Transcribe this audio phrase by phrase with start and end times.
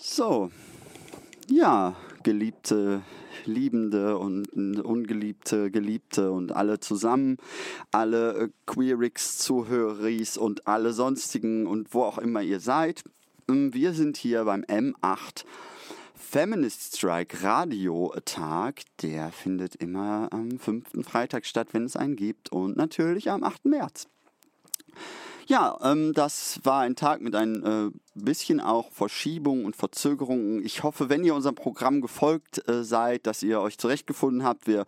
[0.00, 0.52] So,
[1.48, 3.02] ja, geliebte,
[3.46, 7.36] liebende und ungeliebte, geliebte und alle zusammen,
[7.90, 13.02] alle äh, Queerix-Zuhöris und alle sonstigen und wo auch immer ihr seid.
[13.48, 15.44] Ähm, wir sind hier beim M8
[16.14, 18.82] Feminist Strike Radio Tag.
[19.02, 23.64] Der findet immer am fünften Freitag statt, wenn es einen gibt und natürlich am 8.
[23.64, 24.06] März.
[25.48, 30.62] Ja, ähm, das war ein Tag mit ein äh, bisschen auch Verschiebungen und Verzögerungen.
[30.62, 34.66] Ich hoffe, wenn ihr unserem Programm gefolgt äh, seid, dass ihr euch zurechtgefunden habt.
[34.66, 34.84] Wir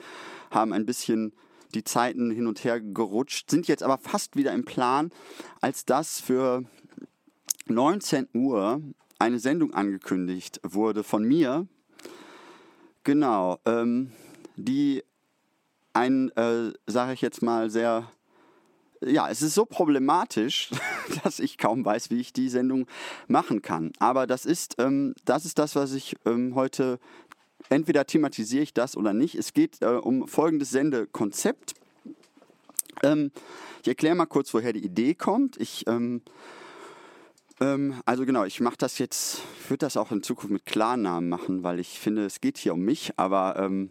[0.50, 1.32] haben ein bisschen
[1.72, 5.10] die Zeiten hin und her gerutscht, sind jetzt aber fast wieder im Plan,
[5.62, 6.64] als das für
[7.64, 8.82] 19 Uhr
[9.18, 11.68] eine Sendung angekündigt wurde von mir.
[13.04, 14.12] Genau, ähm,
[14.56, 15.04] die
[15.94, 18.10] ein, äh, sage ich jetzt mal, sehr
[19.04, 20.70] ja, es ist so problematisch,
[21.24, 22.86] dass ich kaum weiß, wie ich die Sendung
[23.28, 23.92] machen kann.
[23.98, 26.98] Aber das ist, ähm, das, ist das, was ich ähm, heute,
[27.68, 29.34] entweder thematisiere ich das oder nicht.
[29.34, 31.74] Es geht äh, um folgendes Sendekonzept.
[33.02, 33.30] Ähm,
[33.82, 35.58] ich erkläre mal kurz, woher die Idee kommt.
[35.58, 36.20] Ich, ähm,
[37.60, 41.62] ähm, also genau, ich mache das jetzt, würde das auch in Zukunft mit Klarnamen machen,
[41.62, 43.90] weil ich finde, es geht hier um mich, aber ähm,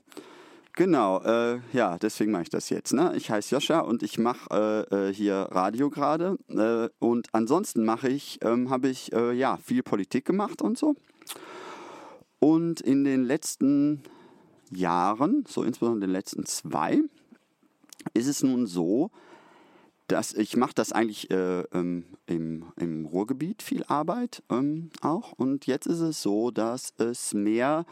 [0.73, 2.93] Genau, äh, ja, deswegen mache ich das jetzt.
[2.93, 3.13] Ne?
[3.15, 6.37] Ich heiße Joscha und ich mache äh, äh, hier Radio gerade.
[6.47, 10.95] Äh, und ansonsten mache ich, ähm, habe ich äh, ja viel Politik gemacht und so.
[12.39, 14.03] Und in den letzten
[14.71, 17.01] Jahren, so insbesondere in den letzten zwei,
[18.13, 19.11] ist es nun so,
[20.07, 25.33] dass ich mache das eigentlich äh, ähm, im, im Ruhrgebiet viel Arbeit ähm, auch.
[25.33, 27.85] Und jetzt ist es so, dass es mehr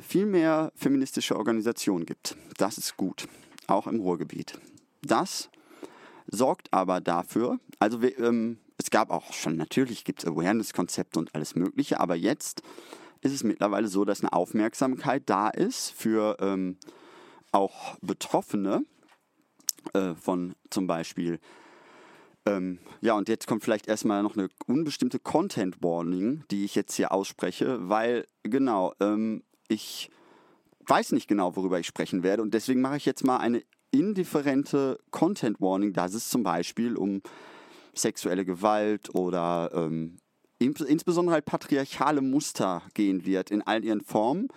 [0.00, 2.36] viel mehr feministische Organisationen gibt.
[2.56, 3.26] Das ist gut,
[3.66, 4.58] auch im Ruhrgebiet.
[5.02, 5.50] Das
[6.26, 11.54] sorgt aber dafür, also ähm, es gab auch schon, natürlich gibt es Awareness-Konzepte und alles
[11.54, 12.62] Mögliche, aber jetzt
[13.20, 16.78] ist es mittlerweile so, dass eine Aufmerksamkeit da ist für ähm,
[17.52, 18.84] auch Betroffene
[19.92, 21.40] äh, von zum Beispiel
[22.46, 26.94] ähm, ja, und jetzt kommt vielleicht erstmal noch eine unbestimmte Content Warning, die ich jetzt
[26.94, 30.10] hier ausspreche, weil genau, ähm, ich
[30.86, 34.98] weiß nicht genau, worüber ich sprechen werde und deswegen mache ich jetzt mal eine indifferente
[35.10, 37.22] Content Warning, dass es zum Beispiel um
[37.94, 40.16] sexuelle Gewalt oder ähm,
[40.58, 44.48] insbesondere halt patriarchale Muster gehen wird in all ihren Formen.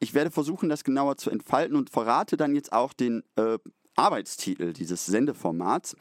[0.00, 3.58] Ich werde versuchen, das genauer zu entfalten und verrate dann jetzt auch den äh,
[3.96, 5.96] Arbeitstitel dieses Sendeformats.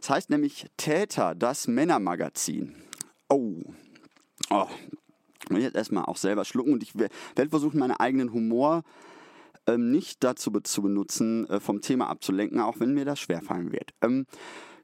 [0.00, 2.76] Das heißt nämlich Täter, das Männermagazin.
[3.28, 3.56] Oh,
[4.50, 4.68] oh
[5.50, 8.82] will jetzt erstmal auch selber schlucken und ich werde versuchen, meinen eigenen Humor
[9.66, 13.92] ähm, nicht dazu zu benutzen, äh, vom Thema abzulenken, auch wenn mir das schwerfallen wird.
[14.02, 14.26] Ähm,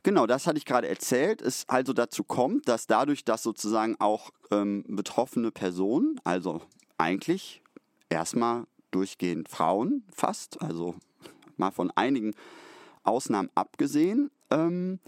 [0.03, 1.43] genau, das hatte ich gerade erzählt.
[1.43, 6.63] Es also dazu kommt, dass dadurch, dass sozusagen auch ähm, betroffene Personen, also
[6.99, 7.63] eigentlich
[8.09, 10.95] erstmal durchgehend Frauen fast, also
[11.57, 12.35] mal von einigen
[13.03, 15.01] Ausnahmen abgesehen, ähm,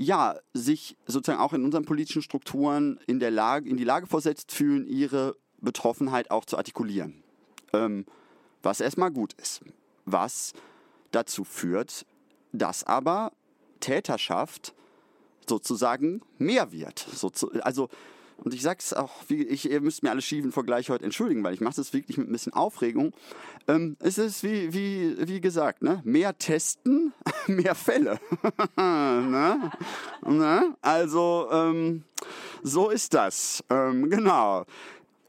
[0.00, 4.52] ja, sich sozusagen auch in unseren politischen Strukturen in, der Lage, in die Lage versetzt
[4.52, 7.24] fühlen, ihre Betroffenheit auch zu artikulieren.
[7.72, 8.06] Ähm,
[8.62, 9.60] was erstmal gut ist.
[10.04, 10.52] Was
[11.10, 12.06] dazu führt,
[12.52, 13.32] dass aber
[13.80, 14.72] Täterschaft
[15.48, 17.08] sozusagen mehr wird.
[17.62, 17.88] Also
[18.38, 21.54] und ich sag's auch, wie, ich, ihr müsst mir alle schiefen Vergleich heute entschuldigen, weil
[21.54, 23.12] ich mache das wirklich mit ein bisschen Aufregung.
[23.66, 26.00] Ähm, es ist wie, wie, wie gesagt, ne?
[26.04, 27.12] mehr testen,
[27.48, 28.20] mehr Fälle.
[28.76, 29.70] ne?
[30.24, 30.76] Ne?
[30.80, 32.04] Also, ähm,
[32.62, 33.64] so ist das.
[33.70, 34.64] Ähm, genau.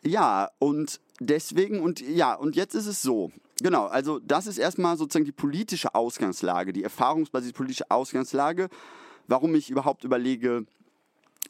[0.03, 3.31] Ja, und deswegen, und ja, und jetzt ist es so.
[3.61, 8.69] Genau, also das ist erstmal sozusagen die politische Ausgangslage, die erfahrungsbasierte politische Ausgangslage,
[9.27, 10.65] warum ich überhaupt überlege,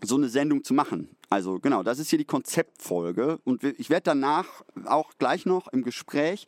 [0.01, 1.15] so eine Sendung zu machen.
[1.29, 5.83] Also genau, das ist hier die Konzeptfolge und ich werde danach auch gleich noch im
[5.83, 6.45] Gespräch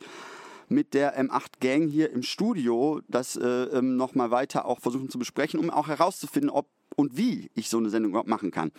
[0.68, 5.18] mit der M8 Gang hier im Studio das äh, ähm, nochmal weiter auch versuchen zu
[5.18, 6.66] besprechen, um auch herauszufinden, ob
[6.96, 8.72] und wie ich so eine Sendung überhaupt machen kann.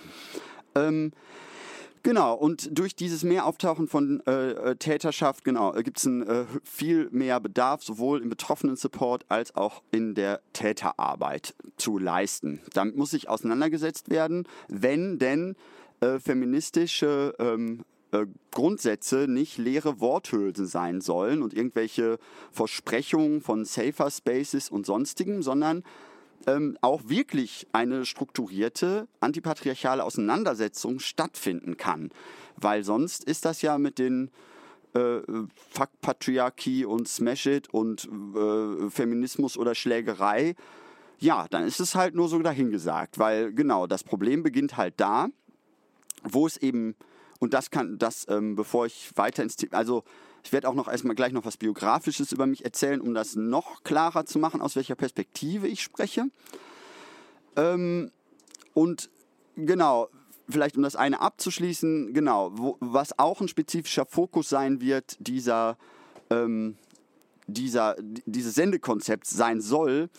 [0.75, 1.11] Ähm,
[2.05, 7.07] Genau, und durch dieses Mehrauftauchen von äh, äh Täterschaft, genau, äh, gibt es äh, viel
[7.11, 12.59] mehr Bedarf, sowohl im Betroffenen-Support als auch in der Täterarbeit zu leisten.
[12.73, 15.55] Damit muss sich auseinandergesetzt werden, wenn denn
[16.01, 22.19] äh, feministische ähm, äh, Grundsätze nicht leere Worthülsen sein sollen und irgendwelche
[22.51, 25.83] Versprechungen von Safer Spaces und sonstigem, sondern
[26.47, 32.11] ähm, auch wirklich eine strukturierte antipatriarchale Auseinandersetzung stattfinden kann.
[32.57, 34.29] Weil sonst ist das ja mit den
[34.93, 35.19] äh,
[35.71, 40.55] Fuck Patriarchie und Smash It und äh, Feminismus oder Schlägerei.
[41.19, 45.27] Ja, dann ist es halt nur so dahingesagt, weil genau das Problem beginnt halt da,
[46.23, 46.95] wo es eben
[47.39, 50.05] und das kann, das, ähm, bevor ich weiter ins Thema, also
[50.43, 53.83] ich werde auch noch erstmal gleich noch was Biografisches über mich erzählen, um das noch
[53.83, 56.25] klarer zu machen, aus welcher Perspektive ich spreche.
[57.55, 58.11] Ähm,
[58.73, 59.09] und
[59.55, 60.09] genau,
[60.49, 65.77] vielleicht um das eine abzuschließen, genau, wo, was auch ein spezifischer Fokus sein wird, dieser,
[66.29, 66.75] ähm,
[67.47, 70.09] dieser, dieses Sendekonzept sein soll,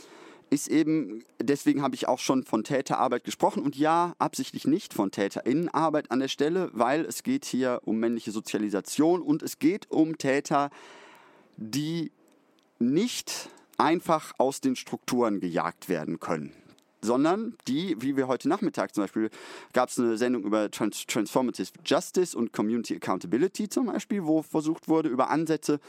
[0.55, 5.11] ist eben, deswegen habe ich auch schon von Täterarbeit gesprochen und ja, absichtlich nicht von
[5.11, 10.17] Täterinnenarbeit an der Stelle, weil es geht hier um männliche Sozialisation und es geht um
[10.17, 10.71] Täter,
[11.57, 12.13] die
[12.79, 16.53] nicht einfach aus den Strukturen gejagt werden können
[17.05, 19.31] sondern die, wie wir heute Nachmittag zum Beispiel,
[19.73, 24.89] gab es eine Sendung über Trans Transformative Justice und Community Accountability zum Beispiel, wo versucht
[24.89, 25.81] wurde, über Ansätze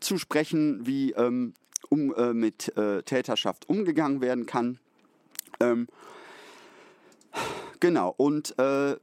[0.00, 1.54] zu sprechen, wie ähm,
[1.88, 4.78] um, äh, mit äh, Täterschaft umgegangen werden kann.
[5.60, 5.88] Ähm,
[7.80, 8.96] genau, und äh,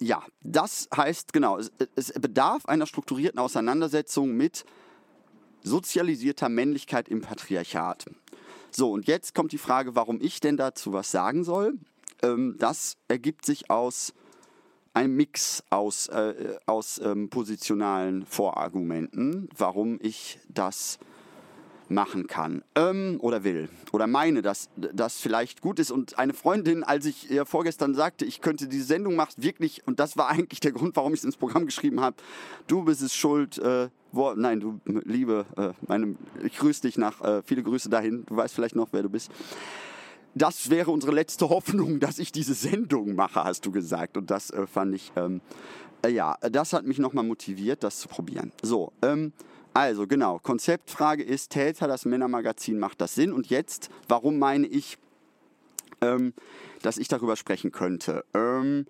[0.00, 4.64] ja, das heißt, genau, es, es bedarf einer strukturierten Auseinandersetzung mit
[5.62, 8.06] sozialisierter Männlichkeit im Patriarchat.
[8.70, 11.74] So, und jetzt kommt die Frage, warum ich denn dazu was sagen soll.
[12.22, 14.12] Ähm, das ergibt sich aus
[14.94, 20.98] einem Mix aus, äh, aus ähm, positionalen Vorargumenten, warum ich das
[21.88, 25.90] machen kann ähm, oder will oder meine, dass das vielleicht gut ist.
[25.90, 30.00] Und eine Freundin, als ich ihr vorgestern sagte, ich könnte diese Sendung machen, wirklich, und
[30.00, 32.16] das war eigentlich der Grund, warum ich es ins Programm geschrieben habe,
[32.66, 37.20] du bist es schuld, äh, wo, nein, du Liebe, äh, meine, ich grüße dich nach,
[37.20, 39.30] äh, viele Grüße dahin, du weißt vielleicht noch, wer du bist.
[40.34, 44.16] Das wäre unsere letzte Hoffnung, dass ich diese Sendung mache, hast du gesagt.
[44.16, 45.40] Und das äh, fand ich, ähm,
[46.02, 48.52] äh, ja, das hat mich nochmal motiviert, das zu probieren.
[48.62, 49.32] So, ähm,
[49.78, 53.32] also genau, Konzeptfrage ist, Täter, das Männermagazin, macht das Sinn?
[53.32, 54.98] Und jetzt, warum meine ich,
[56.00, 56.34] ähm,
[56.82, 58.24] dass ich darüber sprechen könnte?
[58.34, 58.86] Ähm,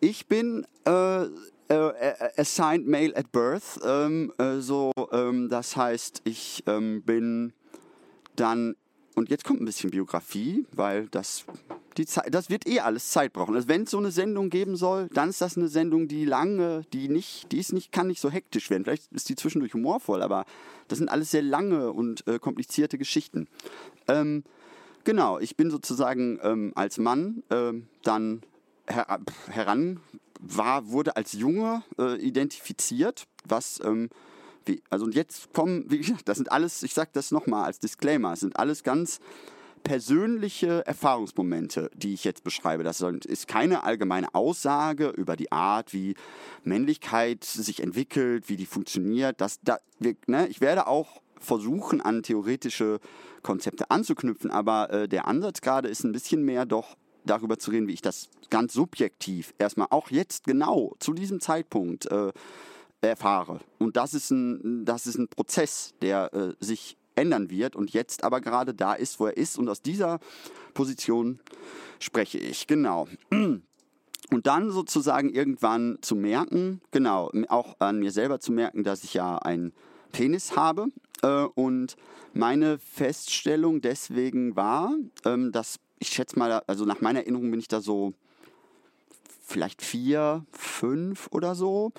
[0.00, 1.22] ich bin äh,
[1.68, 7.52] äh, assigned male at birth, ähm, äh, so, ähm, das heißt, ich ähm, bin
[8.34, 8.74] dann
[9.16, 11.46] und jetzt kommt ein bisschen Biografie, weil das,
[11.96, 13.54] die Zeit, das wird eh alles Zeit brauchen.
[13.54, 16.82] Also wenn es so eine Sendung geben soll, dann ist das eine Sendung, die lange,
[16.92, 18.84] die nicht, die ist nicht, kann nicht so hektisch werden.
[18.84, 20.44] Vielleicht ist die zwischendurch humorvoll, aber
[20.88, 23.48] das sind alles sehr lange und äh, komplizierte Geschichten.
[24.06, 24.44] Ähm,
[25.04, 27.72] genau, ich bin sozusagen ähm, als Mann äh,
[28.02, 28.42] dann
[28.86, 30.00] her heran
[30.40, 34.10] war, wurde als Junge äh, identifiziert, was ähm,
[34.66, 37.78] wie, also und jetzt kommen, wie gesagt, das sind alles, ich sage das nochmal als
[37.78, 39.20] Disclaimer, es sind alles ganz
[39.86, 42.82] persönliche Erfahrungsmomente, die ich jetzt beschreibe.
[42.82, 46.16] Das ist keine allgemeine Aussage über die Art, wie
[46.64, 49.40] Männlichkeit sich entwickelt, wie die funktioniert.
[49.40, 52.98] Das, da, wir, ne, ich werde auch versuchen, an theoretische
[53.42, 57.86] Konzepte anzuknüpfen, aber äh, der Ansatz gerade ist ein bisschen mehr doch darüber zu reden,
[57.86, 62.32] wie ich das ganz subjektiv erstmal auch jetzt genau zu diesem Zeitpunkt äh,
[63.00, 63.60] erfahre.
[63.78, 68.24] Und das ist ein, das ist ein Prozess, der äh, sich ändern wird und jetzt
[68.24, 69.58] aber gerade da ist, wo er ist.
[69.58, 70.20] Und aus dieser
[70.74, 71.40] Position
[71.98, 72.66] spreche ich.
[72.66, 73.08] Genau.
[74.32, 79.14] Und dann sozusagen irgendwann zu merken, genau, auch an mir selber zu merken, dass ich
[79.14, 79.72] ja einen
[80.10, 80.88] Penis habe.
[81.22, 81.96] Äh, und
[82.32, 84.92] meine Feststellung deswegen war,
[85.24, 88.14] ähm, dass ich schätze mal, also nach meiner Erinnerung bin ich da so
[89.44, 91.92] vielleicht vier, fünf oder so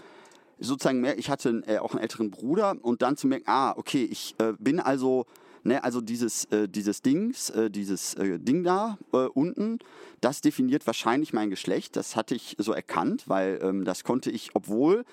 [0.59, 4.03] sozusagen mehr, ich hatte äh, auch einen älteren Bruder und dann zu merken, ah, okay,
[4.03, 5.25] ich äh, bin also,
[5.63, 9.79] ne, also dieses, äh, dieses Dings, äh, dieses äh, Ding da äh, unten,
[10.21, 11.95] das definiert wahrscheinlich mein Geschlecht.
[11.95, 15.05] Das hatte ich so erkannt, weil ähm, das konnte ich, obwohl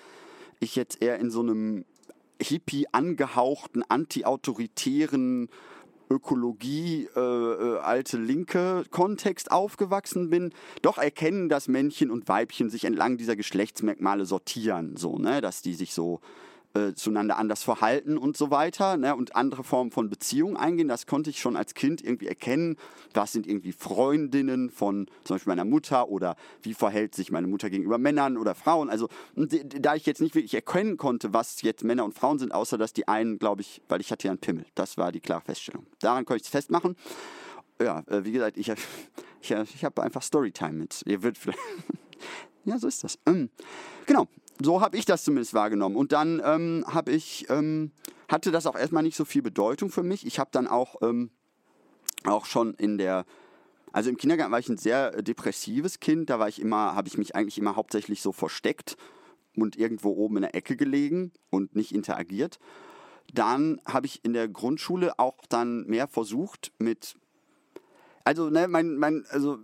[0.60, 1.84] ich jetzt eher in so einem
[2.40, 5.48] Hippie angehauchten, anti-autoritären
[6.10, 12.84] Ökologie, äh, äh, alte linke Kontext aufgewachsen bin, doch erkennen, dass Männchen und Weibchen sich
[12.84, 16.20] entlang dieser Geschlechtsmerkmale sortieren, so, ne, dass die sich so
[16.74, 20.88] äh, zueinander anders verhalten und so weiter ne, und andere Formen von Beziehungen eingehen.
[20.88, 22.76] Das konnte ich schon als Kind irgendwie erkennen.
[23.12, 27.70] Was sind irgendwie Freundinnen von zum Beispiel meiner Mutter oder wie verhält sich meine Mutter
[27.70, 28.90] gegenüber Männern oder Frauen.
[28.90, 32.76] Also da ich jetzt nicht wirklich erkennen konnte, was jetzt Männer und Frauen sind, außer
[32.76, 34.66] dass die einen, glaube ich, weil ich hatte ja einen Pimmel.
[34.74, 35.86] Das war die klare Feststellung.
[36.00, 36.96] Daran konnte ich es festmachen.
[37.80, 38.68] Ja, äh, wie gesagt, ich,
[39.40, 41.02] ich, ich habe einfach Storytime mit.
[41.06, 41.58] Ihr würdet vielleicht...
[42.64, 43.18] ja, so ist das.
[43.26, 43.50] Ähm,
[44.06, 44.26] genau,
[44.62, 45.96] so habe ich das zumindest wahrgenommen.
[45.96, 47.92] Und dann ähm, habe ich, ähm,
[48.28, 50.26] hatte das auch erstmal nicht so viel Bedeutung für mich.
[50.26, 51.30] Ich habe dann auch, ähm,
[52.24, 53.24] auch schon in der,
[53.92, 56.30] also im Kindergarten war ich ein sehr depressives Kind.
[56.30, 58.96] Da war ich immer, habe ich mich eigentlich immer hauptsächlich so versteckt
[59.56, 62.58] und irgendwo oben in der Ecke gelegen und nicht interagiert.
[63.32, 67.16] Dann habe ich in der Grundschule auch dann mehr versucht mit,
[68.24, 69.58] also ne, mein, mein, also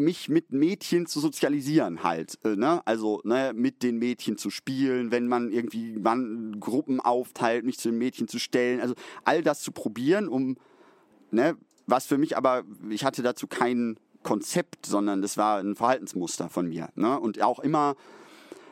[0.00, 2.82] mich mit Mädchen zu sozialisieren halt, äh, ne?
[2.84, 7.90] Also ne, mit den Mädchen zu spielen, wenn man irgendwie man Gruppen aufteilt, mich zu
[7.90, 10.56] den Mädchen zu stellen, also all das zu probieren, um
[11.30, 16.48] ne, was für mich aber ich hatte dazu kein Konzept, sondern das war ein Verhaltensmuster
[16.48, 17.18] von mir, ne?
[17.18, 17.96] Und auch immer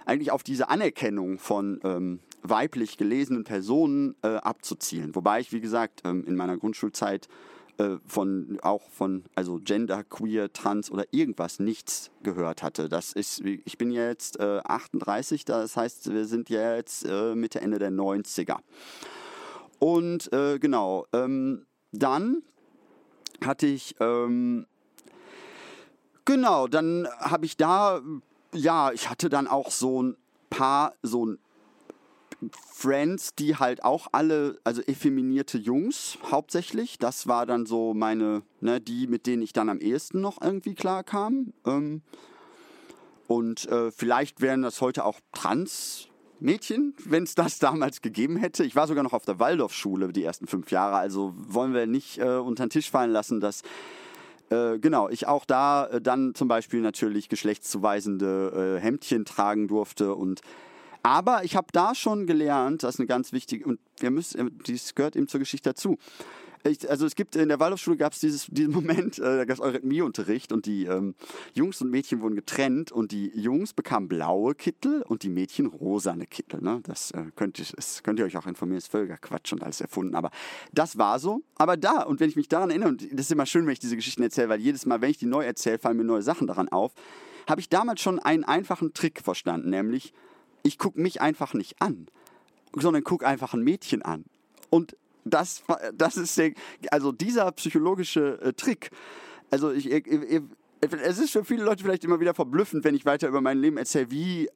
[0.05, 5.15] eigentlich auf diese Anerkennung von ähm, weiblich gelesenen Personen äh, abzuzielen.
[5.15, 7.29] Wobei ich, wie gesagt, ähm, in meiner Grundschulzeit
[7.79, 12.89] äh, von auch von also Gender, Queer, Trans oder irgendwas nichts gehört hatte.
[12.89, 17.79] Das ist, ich bin jetzt äh, 38, das heißt, wir sind jetzt äh, Mitte Ende
[17.79, 18.59] der 90er.
[19.79, 22.43] Und äh, genau, ähm, dann
[23.45, 24.67] hatte ich ähm,
[26.25, 28.01] genau, dann habe ich da
[28.53, 30.17] ja, ich hatte dann auch so ein
[30.51, 31.39] paar so ein
[32.73, 36.99] Friends, die halt auch alle, also effeminierte Jungs hauptsächlich.
[36.99, 40.75] Das war dann so meine, ne, die, mit denen ich dann am ehesten noch irgendwie
[40.75, 41.53] klar kam.
[41.67, 42.03] Ähm,
[43.27, 48.65] und äh, vielleicht wären das heute auch Trans-Mädchen, wenn es das damals gegeben hätte.
[48.65, 52.19] Ich war sogar noch auf der Waldorfschule die ersten fünf Jahre, also wollen wir nicht
[52.19, 53.63] äh, unter den Tisch fallen lassen, dass
[54.51, 60.15] äh, genau, ich auch da äh, dann zum Beispiel natürlich geschlechtszuweisende äh, Hemdchen tragen durfte
[60.15, 60.41] und
[61.07, 64.97] aber ich habe da schon gelernt, das ist eine ganz wichtige, und wir müssen, dies
[64.97, 65.99] gehört eben zur Geschichte dazu.
[66.65, 69.61] Ich, also es gibt in der Waldorfschule gab es diesen Moment, äh, da gab es
[69.61, 71.15] Eurythmieunterricht und die ähm,
[71.55, 76.27] Jungs und Mädchen wurden getrennt und die Jungs bekamen blaue Kittel und die Mädchen rosane
[76.27, 76.61] Kittel.
[76.61, 76.81] Ne?
[76.83, 79.81] Das, äh, könnt ihr, das könnt ihr euch auch informieren, ist völliger Quatsch und alles
[79.81, 80.17] erfunden.
[80.17, 80.33] Aber
[80.73, 81.43] das war so.
[81.55, 83.79] Aber da, und wenn ich mich daran erinnere, und das ist immer schön, wenn ich
[83.79, 86.49] diese Geschichten erzähle, weil jedes Mal, wenn ich die neu erzähle, fallen mir neue Sachen
[86.49, 86.95] daran auf,
[87.49, 90.13] habe ich damals schon einen einfachen Trick verstanden, nämlich
[90.67, 92.09] ich gucke mich einfach nicht an,
[92.75, 94.25] sondern gucke einfach ein Mädchen an.
[94.69, 95.63] Und das,
[95.95, 96.53] das ist der,
[96.91, 98.91] also dieser psychologische äh, Trick.
[99.51, 100.43] Also ich, ich, ich,
[100.81, 103.77] es ist für viele Leute vielleicht immer wieder verblüffend, wenn ich weiter über mein Leben
[103.77, 104.49] erzähle, wie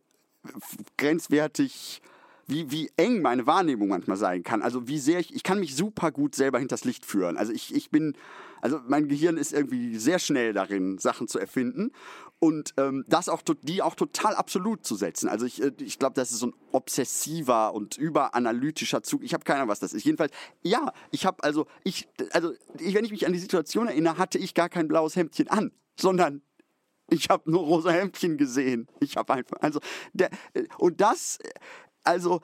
[0.99, 2.03] grenzwertig
[2.51, 4.63] wie, wie eng meine Wahrnehmung manchmal sein kann.
[4.63, 7.37] Also wie sehr ich, ich kann mich super gut selber hinters Licht führen.
[7.37, 8.15] Also ich, ich bin,
[8.61, 11.93] also mein Gehirn ist irgendwie sehr schnell darin, Sachen zu erfinden
[12.41, 15.29] und ähm, das auch, die auch total absolut zu setzen.
[15.29, 19.23] Also ich, äh, ich glaube, das ist so ein obsessiver und überanalytischer Zug.
[19.23, 20.05] Ich habe keine Ahnung, was das ist.
[20.05, 24.19] Jedenfalls, ja, ich habe also, ich, also ich, wenn ich mich an die Situation erinnere,
[24.19, 26.43] hatte ich gar kein blaues Hemdchen an, sondern
[27.11, 28.87] ich habe nur rosa Hemdchen gesehen.
[29.01, 29.81] Ich habe einfach, also,
[30.13, 31.39] der, äh, und das,
[32.05, 32.41] also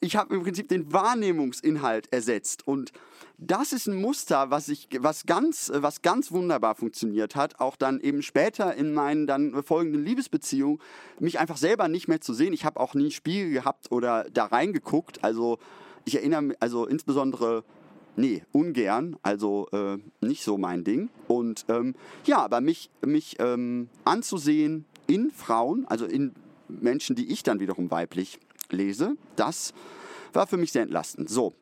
[0.00, 2.92] ich habe im Prinzip den Wahrnehmungsinhalt ersetzt und
[3.38, 8.00] das ist ein Muster, was ich, was ganz, was ganz wunderbar funktioniert hat, auch dann
[8.00, 10.80] eben später in meinen dann folgenden Liebesbeziehungen,
[11.18, 12.54] mich einfach selber nicht mehr zu sehen.
[12.54, 15.22] Ich habe auch nie Spiegel gehabt oder da reingeguckt.
[15.22, 15.58] Also
[16.06, 17.64] ich erinnere mich, also insbesondere,
[18.16, 21.10] nee, ungern, also äh, nicht so mein Ding.
[21.28, 21.94] Und ähm,
[22.24, 26.32] ja, aber mich, mich ähm, anzusehen in Frauen, also in
[26.68, 28.40] Menschen, die ich dann wiederum weiblich
[28.72, 29.16] lese.
[29.36, 29.72] Das
[30.32, 31.30] war für mich sehr entlastend.
[31.30, 31.54] So,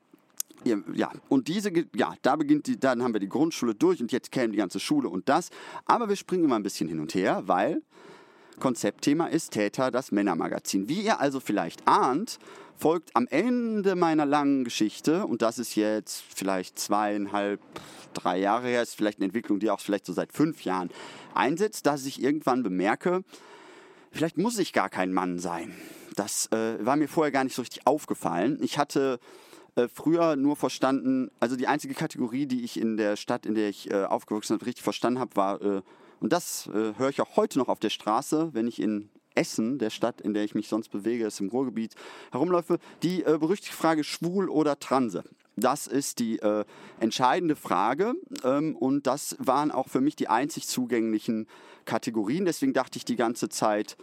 [0.64, 4.32] ja, und diese, ja, da beginnt die, dann haben wir die Grundschule durch und jetzt
[4.32, 5.50] käme die ganze Schule und das.
[5.84, 7.82] Aber wir springen immer ein bisschen hin und her, weil
[8.60, 10.88] Konzeptthema ist Täter, das Männermagazin.
[10.88, 12.38] Wie ihr also vielleicht ahnt,
[12.76, 17.60] folgt am Ende meiner langen Geschichte, und das ist jetzt vielleicht zweieinhalb,
[18.14, 20.90] drei Jahre her, ist vielleicht eine Entwicklung, die auch vielleicht so seit fünf Jahren
[21.34, 23.22] einsetzt, dass ich irgendwann bemerke,
[24.14, 25.74] vielleicht muss ich gar kein Mann sein.
[26.16, 28.58] Das äh, war mir vorher gar nicht so richtig aufgefallen.
[28.62, 29.18] Ich hatte
[29.74, 33.68] äh, früher nur verstanden, also die einzige Kategorie, die ich in der Stadt, in der
[33.68, 35.82] ich äh, aufgewachsen bin, richtig verstanden habe, war, äh,
[36.20, 39.78] und das äh, höre ich auch heute noch auf der Straße, wenn ich in Essen,
[39.78, 41.96] der Stadt, in der ich mich sonst bewege, ist im Ruhrgebiet,
[42.30, 45.24] herumläufe, die äh, berüchtigte Frage schwul oder transe.
[45.56, 46.64] Das ist die äh,
[46.98, 51.46] entscheidende Frage ähm, und das waren auch für mich die einzig zugänglichen
[51.84, 52.44] Kategorien.
[52.44, 53.96] Deswegen dachte ich die ganze Zeit,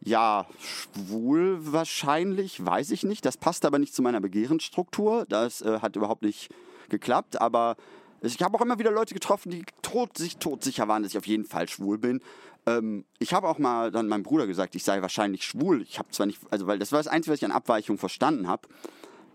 [0.00, 3.24] ja, schwul wahrscheinlich, weiß ich nicht.
[3.24, 5.24] Das passt aber nicht zu meiner Begehrensstruktur.
[5.28, 6.50] Das äh, hat überhaupt nicht
[6.88, 7.40] geklappt.
[7.40, 7.76] Aber
[8.20, 11.26] ich habe auch immer wieder Leute getroffen, die tot, sich todsicher waren, dass ich auf
[11.26, 12.20] jeden Fall schwul bin.
[12.66, 15.82] Ähm, ich habe auch mal dann meinem Bruder gesagt, ich sei wahrscheinlich schwul.
[15.82, 18.46] Ich habe zwar nicht, also weil das war das Einzige, was ich an Abweichung verstanden
[18.48, 18.68] habe.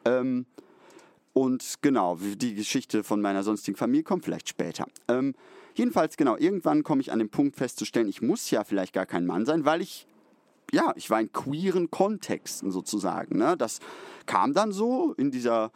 [0.05, 0.45] Ähm,
[1.33, 4.87] und genau, die Geschichte von meiner sonstigen Familie kommt vielleicht später.
[5.07, 5.33] Ähm,
[5.75, 9.25] jedenfalls, genau, irgendwann komme ich an den Punkt festzustellen, ich muss ja vielleicht gar kein
[9.25, 10.07] Mann sein, weil ich
[10.71, 13.37] ja, ich war in queeren Kontexten sozusagen.
[13.37, 13.57] Ne?
[13.57, 13.79] Das
[14.25, 15.71] kam dann so in dieser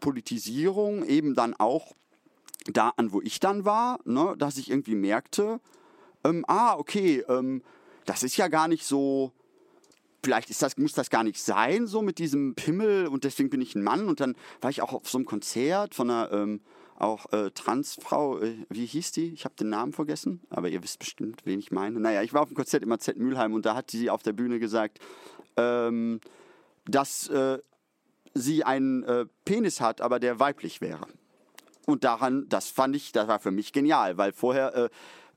[0.00, 1.92] Politisierung eben dann auch
[2.66, 4.34] da an, wo ich dann war, ne?
[4.38, 5.60] dass ich irgendwie merkte,
[6.24, 7.62] ähm, ah, okay, ähm,
[8.04, 9.32] das ist ja gar nicht so,
[10.28, 13.62] vielleicht ist das, muss das gar nicht sein, so mit diesem Pimmel und deswegen bin
[13.62, 14.08] ich ein Mann.
[14.08, 16.60] Und dann war ich auch auf so einem Konzert von einer, ähm,
[16.96, 19.32] auch äh, Transfrau, äh, wie hieß die?
[19.32, 21.98] Ich habe den Namen vergessen, aber ihr wisst bestimmt, wen ich meine.
[21.98, 24.34] Naja, ich war auf dem Konzert im AZ Mülheim und da hat sie auf der
[24.34, 24.98] Bühne gesagt,
[25.56, 26.20] ähm,
[26.84, 27.60] dass äh,
[28.34, 31.06] sie einen äh, Penis hat, aber der weiblich wäre.
[31.86, 34.88] Und daran, das fand ich, das war für mich genial, weil vorher, äh,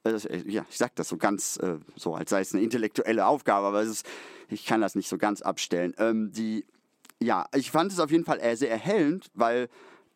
[0.03, 3.81] ja, ich sage das so ganz, äh, so als sei es eine intellektuelle Aufgabe, aber
[3.81, 4.05] ist,
[4.50, 5.93] ich kann das nicht so ganz abstellen.
[5.98, 6.65] Ähm, die,
[7.20, 9.70] ja, ich fand es auf jeden Fall sehr erhellend, weil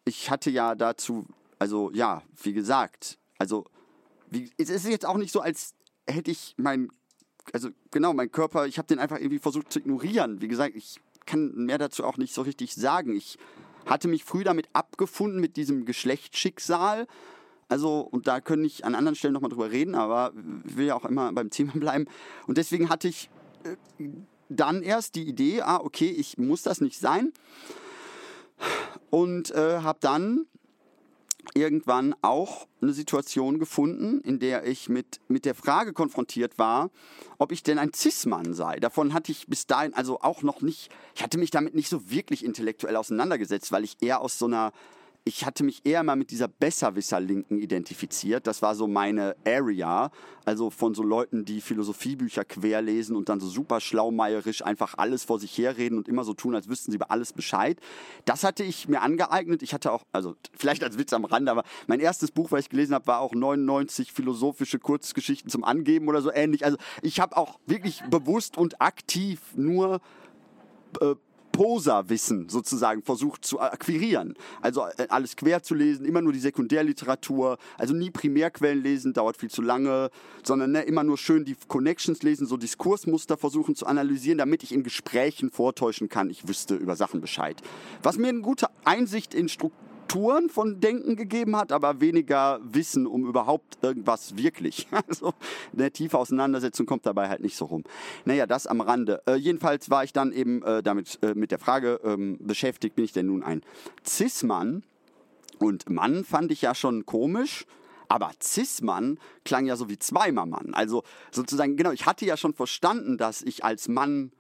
[0.06, 1.26] ich hatte ja dazu,
[1.60, 3.66] also ja, wie gesagt, also
[4.30, 5.74] wie, es ist jetzt auch nicht so, als
[6.08, 6.90] hätte ich mein,
[7.54, 10.42] also genau, mein Körper, ich habe den einfach irgendwie versucht zu ignorieren.
[10.42, 13.16] Wie gesagt, ich kann mehr dazu auch nicht so richtig sagen.
[13.16, 13.38] Ich
[13.86, 17.08] hatte mich früh damit abgefunden, mit diesem Geschlechtsschicksal.
[17.68, 21.06] Also, und da können ich an anderen Stellen nochmal drüber reden, aber will ja auch
[21.06, 22.06] immer beim Thema bleiben.
[22.48, 23.30] Und deswegen hatte ich
[23.64, 24.08] äh,
[24.50, 27.34] dann erst die Idee, ah, okay, ich muss das nicht sein.
[29.10, 30.46] Und äh, habe dann
[31.54, 36.90] irgendwann auch eine Situation gefunden, in der ich mit, mit der Frage konfrontiert war,
[37.38, 38.80] ob ich denn ein Cis-Mann sei.
[38.80, 42.10] Davon hatte ich bis dahin also auch noch nicht, ich hatte mich damit nicht so
[42.10, 44.72] wirklich intellektuell auseinandergesetzt, weil ich eher aus so einer
[45.28, 48.46] ich hatte mich eher mal mit dieser Besserwisser-Linken identifiziert.
[48.46, 50.12] Das war so meine Area.
[50.46, 55.40] Also von so Leuten, die Philosophiebücher querlesen und dann so super schlaumeierisch einfach alles vor
[55.40, 57.80] sich herreden und immer so tun, als wüssten sie über alles Bescheid.
[58.26, 59.64] Das hatte ich mir angeeignet.
[59.64, 62.70] Ich hatte auch, also vielleicht als Witz am Rande, aber mein erstes Buch, was ich
[62.70, 66.66] gelesen habe, war auch 99 philosophische Kurzgeschichten zum Angeben oder so ähnlich.
[66.66, 70.02] Also ich habe auch wirklich bewusst und aktiv nur
[71.02, 71.16] äh,
[71.56, 74.34] Poserwissen sozusagen versucht zu akquirieren.
[74.62, 79.38] Also äh, alles quer zu lesen, immer nur die Sekundärliteratur, also nie Primärquellen lesen, dauert
[79.38, 80.10] viel zu lange,
[80.44, 84.74] sondern ne, immer nur schön die Connections lesen, so Diskursmuster versuchen zu analysieren, damit ich
[84.74, 87.62] in Gesprächen vortäuschen kann, ich wüsste über Sachen Bescheid.
[88.04, 93.08] Was mir eine gute Einsicht in Struktur Strukturen von Denken gegeben hat, aber weniger Wissen
[93.08, 94.88] um überhaupt irgendwas wirklich.
[95.08, 95.34] Also
[95.74, 97.84] eine tiefe Auseinandersetzung kommt dabei halt nicht so rum.
[98.24, 99.22] Naja, das am Rande.
[99.28, 103.06] Äh, jedenfalls war ich dann eben äh, damit äh, mit der Frage ähm, beschäftigt, bin
[103.06, 103.62] ich denn nun ein
[104.06, 104.84] Cis-Mann?
[105.60, 107.66] Und Mann fand ich ja schon komisch.
[108.08, 110.74] Aber Cis-Mann klang ja so wie zweimal Mann.
[110.74, 114.32] Also sozusagen, genau, ich hatte ja schon verstanden, dass ich als Mann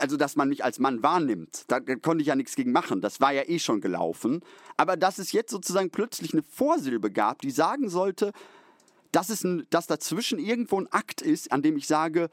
[0.00, 1.64] also dass man mich als Mann wahrnimmt.
[1.68, 3.00] Da, da, konnte ich ja nichts gegen machen.
[3.00, 4.40] Das war ja eh schon gelaufen.
[4.76, 8.32] Aber dass es jetzt sozusagen plötzlich eine Vorsilbe gab, die sagen sollte,
[9.12, 12.28] dass, es ein, dass dazwischen irgendwo ein Akt ist, an dem ich sage,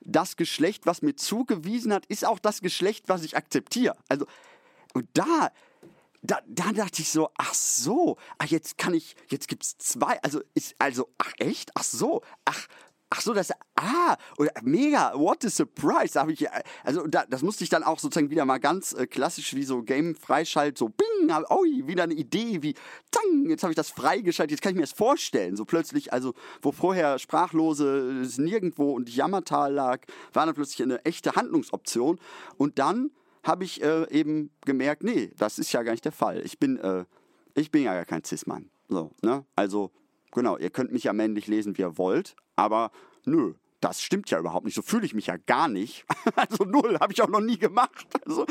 [0.00, 3.96] das Geschlecht, was mir zugewiesen hat, ist auch das Geschlecht, was ich akzeptiere.
[4.08, 4.26] Also,
[4.94, 5.50] und da,
[6.22, 10.20] da, da dachte ich so, ach so, ach jetzt kann ich, jetzt gibt es zwei,
[10.22, 12.68] also ist, also, ach echt, ach so, ach,
[13.10, 14.16] Ach so, das, ah,
[14.62, 16.14] mega, what a surprise.
[16.14, 16.46] Da ich,
[16.84, 19.82] also da, das musste ich dann auch sozusagen wieder mal ganz äh, klassisch wie so
[19.82, 22.74] Game-Freischalt, so bing, oh, wieder eine Idee, wie,
[23.10, 25.56] zang, jetzt habe ich das freigeschaltet, jetzt kann ich mir das vorstellen.
[25.56, 30.00] So plötzlich, also wo vorher Sprachlose nirgendwo und Jammertal lag,
[30.34, 32.20] war dann plötzlich eine echte Handlungsoption.
[32.58, 33.10] Und dann
[33.42, 36.42] habe ich äh, eben gemerkt, nee, das ist ja gar nicht der Fall.
[36.44, 37.04] Ich bin, äh,
[37.54, 38.70] ich bin ja gar kein Cis-Mann.
[38.88, 39.44] So, ne?
[39.56, 39.92] Also
[40.32, 42.90] Genau, ihr könnt mich ja männlich lesen, wie ihr wollt, aber
[43.24, 44.74] nö, das stimmt ja überhaupt nicht.
[44.74, 46.04] So fühle ich mich ja gar nicht.
[46.36, 48.06] Also null, habe ich auch noch nie gemacht.
[48.24, 48.46] Also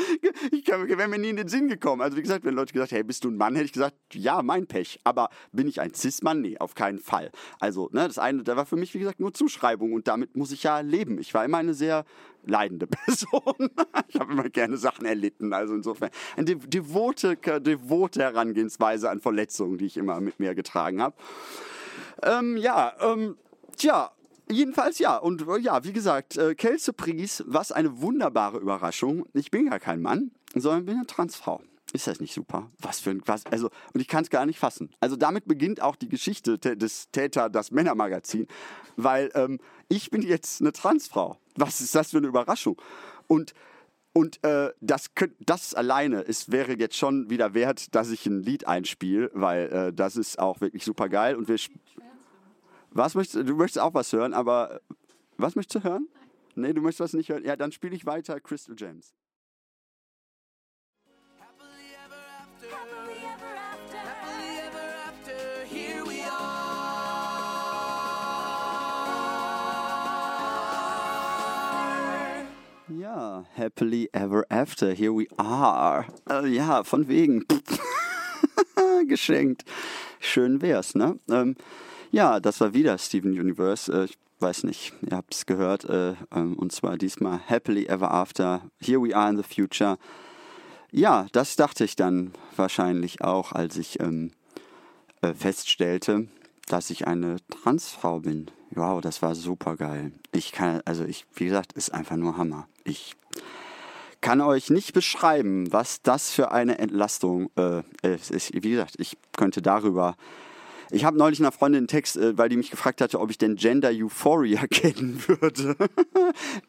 [0.50, 2.02] ich wäre mir nie in den Sinn gekommen.
[2.02, 4.42] Also wie gesagt, wenn Leute gesagt, hey, bist du ein Mann, hätte ich gesagt, ja,
[4.42, 4.98] mein Pech.
[5.04, 6.40] Aber bin ich ein Cis-Mann?
[6.40, 7.30] Nee, auf keinen Fall.
[7.60, 10.50] Also ne, das eine, da war für mich, wie gesagt, nur Zuschreibung und damit muss
[10.50, 11.18] ich ja leben.
[11.18, 12.04] Ich war immer eine sehr
[12.44, 13.70] leidende Person.
[14.08, 15.52] ich habe immer gerne Sachen erlitten.
[15.52, 21.16] Also insofern eine devote, devote Herangehensweise an Verletzungen, die ich immer mit mir getragen habe.
[22.22, 23.36] Ähm, ja, ähm,
[23.78, 24.12] tja,
[24.50, 25.16] Jedenfalls ja.
[25.16, 29.26] Und äh, ja, wie gesagt, äh, Kelsey Pries, was eine wunderbare Überraschung.
[29.34, 31.62] Ich bin ja kein Mann, sondern bin eine Transfrau.
[31.92, 32.70] Ist das nicht super?
[32.80, 34.90] Was für ein, was, also, und ich kann es gar nicht fassen.
[35.00, 38.46] Also damit beginnt auch die Geschichte des Täter, das Männermagazin,
[38.96, 41.38] weil ähm, ich bin jetzt eine Transfrau.
[41.56, 42.80] Was ist das für eine Überraschung?
[43.26, 43.54] Und
[44.14, 48.42] und äh, das, könnt, das alleine ist, wäre jetzt schon wieder wert, dass ich ein
[48.42, 51.36] Lied einspiele, weil äh, das ist auch wirklich super geil.
[51.36, 51.56] Und wir.
[52.90, 53.54] Was möchtest du?
[53.54, 54.80] möchtest auch was hören, aber
[55.36, 56.08] was möchtest du hören?
[56.54, 57.44] Nee, du möchtest was nicht hören?
[57.44, 59.14] Ja, dann spiele ich weiter Crystal Gems.
[72.88, 76.06] Ja, happily ever after, here we are.
[76.28, 77.44] Äh, ja, von wegen.
[79.06, 79.64] Geschenkt.
[80.20, 81.18] Schön wär's, ne?
[81.30, 81.54] Ähm,
[82.10, 83.92] ja, das war wieder Steven Universe.
[83.92, 85.84] Äh, ich weiß nicht, ihr habt es gehört.
[85.84, 89.98] Äh, ähm, und zwar diesmal happily ever after, here we are in the future.
[90.90, 94.30] Ja, das dachte ich dann wahrscheinlich auch, als ich ähm,
[95.20, 96.28] äh, feststellte,
[96.66, 98.50] dass ich eine Transfrau bin.
[98.70, 100.12] Wow, das war super geil.
[100.32, 102.68] Ich kann, also ich, wie gesagt, ist einfach nur Hammer.
[102.84, 103.16] Ich
[104.20, 108.52] kann euch nicht beschreiben, was das für eine Entlastung äh, ist.
[108.52, 110.16] Wie gesagt, ich könnte darüber.
[110.90, 113.38] Ich habe neulich einer Freundin einen Text, äh, weil die mich gefragt hatte, ob ich
[113.38, 115.76] denn Gender Euphoria kennen würde.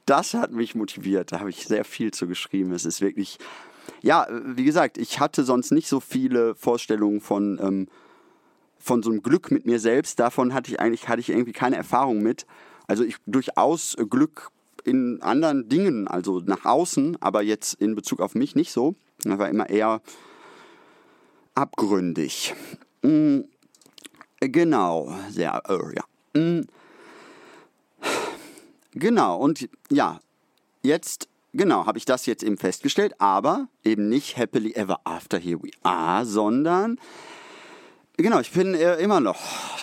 [0.05, 1.31] das hat mich motiviert.
[1.31, 2.71] Da habe ich sehr viel zu geschrieben.
[2.73, 3.37] Es ist wirklich,
[4.01, 7.87] ja, wie gesagt, ich hatte sonst nicht so viele Vorstellungen von, ähm,
[8.77, 10.19] von so einem Glück mit mir selbst.
[10.19, 12.45] Davon hatte ich eigentlich hatte ich irgendwie keine Erfahrung mit.
[12.87, 14.49] Also ich durchaus Glück
[14.83, 18.95] in anderen Dingen, also nach außen, aber jetzt in Bezug auf mich nicht so.
[19.23, 20.01] Das war immer eher
[21.55, 22.55] abgründig.
[23.01, 23.41] Mm,
[24.39, 26.41] genau, sehr, äh, ja.
[26.41, 26.67] Mm,
[28.91, 30.19] genau, und ja,
[30.81, 35.61] jetzt, genau, habe ich das jetzt eben festgestellt, aber eben nicht happily ever after here
[35.61, 36.99] we are, sondern
[38.21, 39.39] Genau, ich bin äh, immer noch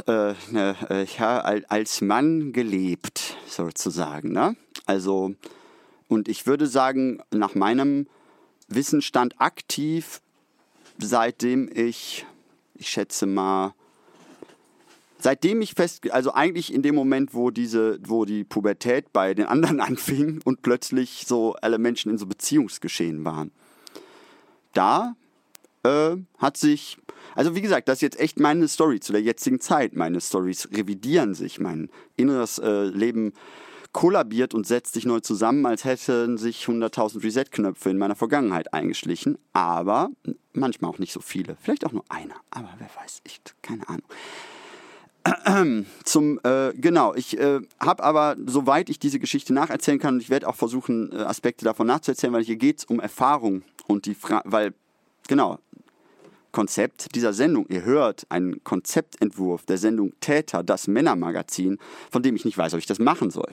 [0.06, 4.32] äh, ne, äh, ich habe als Mann gelebt, sozusagen.
[4.32, 4.56] Ne?
[4.84, 5.34] Also,
[6.08, 8.06] und ich würde sagen, nach meinem
[8.68, 10.20] Wissensstand aktiv,
[10.98, 12.26] seitdem ich,
[12.74, 13.72] ich schätze mal,
[15.26, 19.46] seitdem ich fest, also eigentlich in dem Moment, wo diese, wo die Pubertät bei den
[19.46, 23.50] anderen anfing und plötzlich so alle Menschen in so Beziehungsgeschehen waren,
[24.72, 25.16] da
[25.82, 26.98] äh, hat sich
[27.34, 29.96] also wie gesagt, das ist jetzt echt meine Story zu der jetzigen Zeit.
[29.96, 33.32] Meine Stories revidieren sich, mein inneres äh, Leben
[33.90, 39.38] kollabiert und setzt sich neu zusammen, als hätten sich 100.000 Reset-Knöpfe in meiner Vergangenheit eingeschlichen.
[39.52, 40.08] Aber
[40.52, 41.56] manchmal auch nicht so viele.
[41.60, 42.36] Vielleicht auch nur einer.
[42.50, 44.06] Aber wer weiß, ich, keine Ahnung.
[46.04, 50.30] Zum, äh, genau, ich äh, habe aber, soweit ich diese Geschichte nacherzählen kann, und ich
[50.30, 54.14] werde auch versuchen, äh, Aspekte davon nachzuerzählen, weil hier geht es um Erfahrung und die
[54.14, 54.74] Frage, weil,
[55.28, 55.58] genau,
[56.52, 57.66] Konzept dieser Sendung.
[57.68, 61.78] Ihr hört einen Konzeptentwurf der Sendung Täter, das Männermagazin,
[62.10, 63.52] von dem ich nicht weiß, ob ich das machen soll.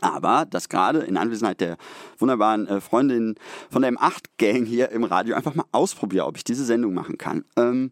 [0.00, 1.76] Aber das gerade in Anwesenheit der
[2.18, 3.36] wunderbaren äh, Freundin
[3.70, 7.44] von der M8-Gang hier im Radio einfach mal ausprobiere, ob ich diese Sendung machen kann.
[7.56, 7.90] Ähm,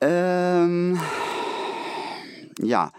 [0.00, 0.98] ähm,
[2.60, 2.92] ja,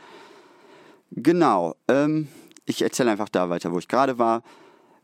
[1.11, 1.75] genau.
[1.87, 2.27] Ähm,
[2.65, 4.43] ich erzähle einfach da weiter, wo ich gerade war.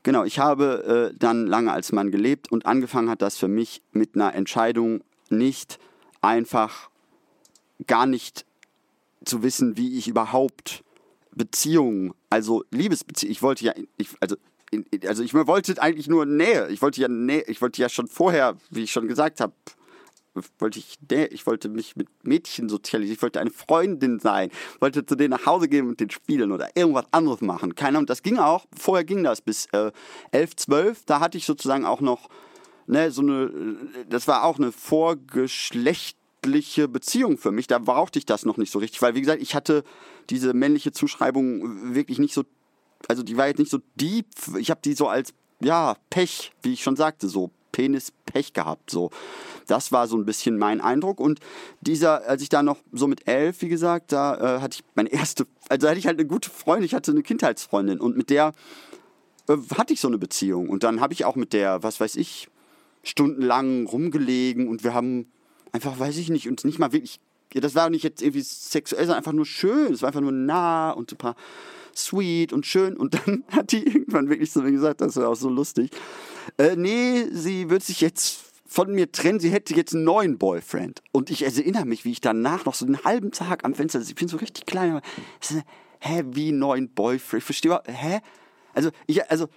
[0.04, 3.82] Genau, ich habe äh, dann lange als Mann gelebt und angefangen hat das für mich
[3.92, 5.80] mit einer Entscheidung nicht
[6.22, 6.90] einfach
[7.88, 8.46] gar nicht
[9.24, 10.84] zu wissen, wie ich überhaupt
[11.34, 14.36] Beziehungen, also Liebesbeziehungen, ich wollte ja, ich, also
[15.06, 16.70] also ich wollte eigentlich nur Nähe.
[16.70, 19.54] Ich wollte ja Nähe, ich wollte ja schon vorher, wie ich schon gesagt habe,
[20.60, 25.16] wollte ich, ich wollte mich mit Mädchen sozialisieren, ich wollte eine Freundin sein, wollte zu
[25.16, 27.76] denen nach Hause gehen und den spielen oder irgendwas anderes machen.
[27.76, 29.92] Keine Ahnung, das ging auch, vorher ging das bis äh,
[30.32, 32.30] 11, 12, da hatte ich sozusagen auch noch,
[32.88, 33.78] ne, so eine,
[34.10, 38.80] das war auch eine vorgeschlechtliche Beziehung für mich, da brauchte ich das noch nicht so
[38.80, 39.84] richtig, weil wie gesagt, ich hatte
[40.30, 42.44] diese männliche Zuschreibung wirklich nicht so,
[43.08, 46.74] also die war jetzt nicht so deep, ich habe die so als, ja, Pech, wie
[46.74, 48.90] ich schon sagte, so Penis Pech gehabt.
[48.90, 49.10] So,
[49.68, 51.20] das war so ein bisschen mein Eindruck.
[51.20, 51.40] Und
[51.82, 55.10] dieser, als ich da noch so mit elf, wie gesagt, da äh, hatte ich meine
[55.12, 58.54] erste, also hatte ich halt eine gute Freundin, ich hatte eine Kindheitsfreundin und mit der
[59.48, 60.70] äh, hatte ich so eine Beziehung.
[60.70, 62.50] Und dann habe ich auch mit der, was weiß ich,
[63.04, 65.26] stundenlang rumgelegen und wir haben
[65.72, 67.20] einfach, weiß ich nicht, uns nicht mal wirklich,
[67.54, 70.32] ja, das war nicht jetzt irgendwie sexuell, sondern einfach nur schön, es war einfach nur
[70.32, 71.36] nah und ein paar
[71.96, 72.98] sweet und schön.
[72.98, 75.92] Und dann hat die irgendwann wirklich so gesagt, das war auch so lustig.
[76.58, 81.02] Äh, nee, sie wird sich jetzt von mir trennen, sie hätte jetzt einen neuen Boyfriend.
[81.12, 84.16] Und ich erinnere mich, wie ich danach noch so einen halben Tag am Fenster, ich
[84.16, 85.02] bin so richtig klein, aber,
[86.00, 87.42] hä, wie neuen Boyfriend?
[87.42, 88.22] Ich verstehe, hä?
[88.74, 89.48] Also, ich, also,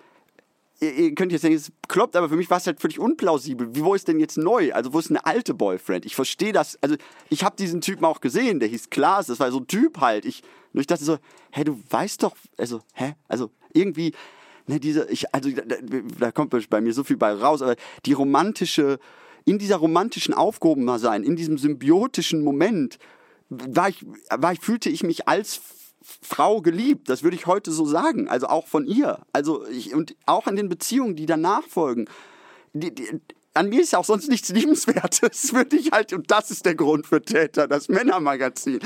[0.90, 3.74] ihr könnt jetzt denken, es kloppt, aber für mich war es halt völlig unplausibel.
[3.74, 4.72] Wie, wo ist denn jetzt neu?
[4.72, 6.06] Also, wo ist eine alte Boyfriend?
[6.06, 6.78] Ich verstehe das.
[6.82, 6.96] Also,
[7.30, 10.24] ich habe diesen Typen auch gesehen, der hieß Klaas, das war so ein Typ halt.
[10.24, 10.42] Ich,
[10.72, 11.18] und ich dachte so,
[11.52, 13.14] hä, du weißt doch, also, hä?
[13.28, 14.12] Also, irgendwie,
[14.66, 15.76] ne, diese, ich, also da,
[16.18, 18.98] da kommt bei mir so viel bei raus, aber die romantische,
[19.44, 22.98] in dieser romantischen Aufgehobensein, in diesem symbiotischen Moment,
[23.50, 25.60] war ich, war ich, fühlte ich mich als
[26.04, 27.08] Frau geliebt.
[27.08, 28.28] Das würde ich heute so sagen.
[28.28, 29.20] Also auch von ihr.
[29.32, 32.06] Also ich, und auch in den Beziehungen, die danach folgen.
[32.74, 33.20] Die, die,
[33.54, 37.06] an mir ist auch sonst nichts Liebenswertes, würde ich halt, und das ist der Grund
[37.06, 38.80] für Täter, das Männermagazin.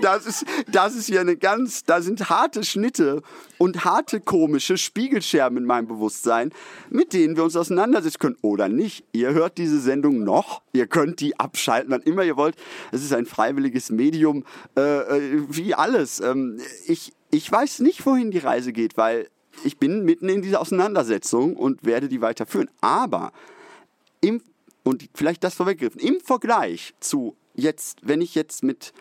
[0.00, 3.22] Das ist, das ist hier eine ganz, da sind harte Schnitte
[3.58, 6.52] und harte komische Spiegelscherben in meinem Bewusstsein,
[6.90, 9.04] mit denen wir uns auseinandersetzen können oder nicht.
[9.12, 12.56] Ihr hört diese Sendung noch, ihr könnt die abschalten, wann immer ihr wollt.
[12.90, 14.44] Es ist ein freiwilliges Medium,
[14.76, 16.20] äh, äh wie alles.
[16.20, 19.28] Ähm, ich, ich weiß nicht, wohin die Reise geht, weil
[19.64, 22.70] ich bin mitten in dieser Auseinandersetzung und werde die weiterführen.
[22.80, 23.32] Aber
[24.20, 24.42] im,
[24.84, 28.92] und vielleicht das vorweggegriffen, im Vergleich zu jetzt, wenn ich jetzt mit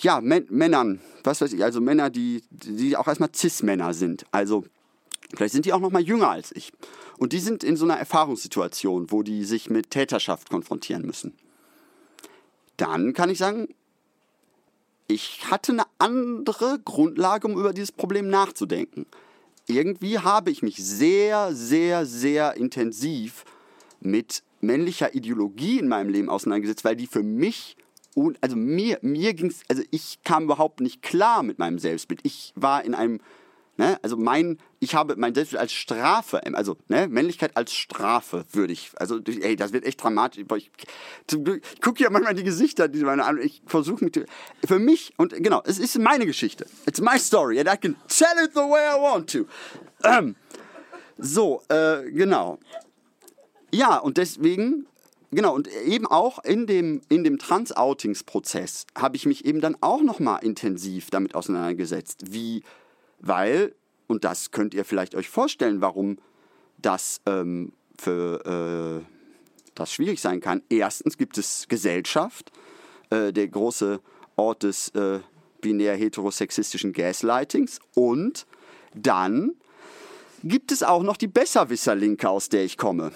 [0.00, 4.64] ja, Männern, was weiß ich, also Männer, die, die auch erstmal Cis-Männer sind, also
[5.34, 6.72] vielleicht sind die auch noch mal jünger als ich.
[7.18, 11.34] Und die sind in so einer Erfahrungssituation, wo die sich mit Täterschaft konfrontieren müssen.
[12.76, 13.68] Dann kann ich sagen,
[15.08, 19.06] ich hatte eine andere Grundlage, um über dieses Problem nachzudenken.
[19.68, 23.44] Irgendwie habe ich mich sehr, sehr, sehr intensiv
[24.00, 27.76] mit männlicher Ideologie in meinem Leben auseinandergesetzt, weil die für mich
[28.40, 32.20] also mir, mir ging es, also ich kam überhaupt nicht klar mit meinem Selbstbild.
[32.24, 33.20] Ich war in einem
[33.78, 33.96] Ne?
[34.02, 37.06] Also mein, ich habe mein Selbstbild als Strafe, also ne?
[37.06, 40.44] Männlichkeit als Strafe würde ich, also ey, das wird echt dramatisch.
[40.56, 40.70] Ich,
[41.30, 44.20] ich gucke ja manchmal die Gesichter, die meine an, ich versuche mich,
[44.66, 46.66] für mich, und genau, es ist meine Geschichte.
[46.86, 49.46] It's my story and I can tell it the way I want to.
[50.02, 50.34] Ähm,
[51.16, 52.58] so, äh, genau.
[53.72, 54.86] Ja, und deswegen
[55.30, 60.02] Genau, und eben auch in dem, in dem Trans-Outings-Prozess habe ich mich eben dann auch
[60.02, 62.62] nochmal intensiv damit auseinandergesetzt, wie
[63.20, 63.74] weil,
[64.06, 66.18] und das könnt ihr vielleicht euch vorstellen, warum
[66.78, 69.14] das ähm, für äh,
[69.74, 70.62] das schwierig sein kann.
[70.68, 72.52] Erstens gibt es Gesellschaft,
[73.10, 74.00] äh, der große
[74.36, 75.20] Ort des äh,
[75.60, 77.80] binär heterosexistischen Gaslightings.
[77.94, 78.46] Und
[78.94, 79.52] dann
[80.42, 83.12] gibt es auch noch die Besserwisser-Linke, aus der ich komme.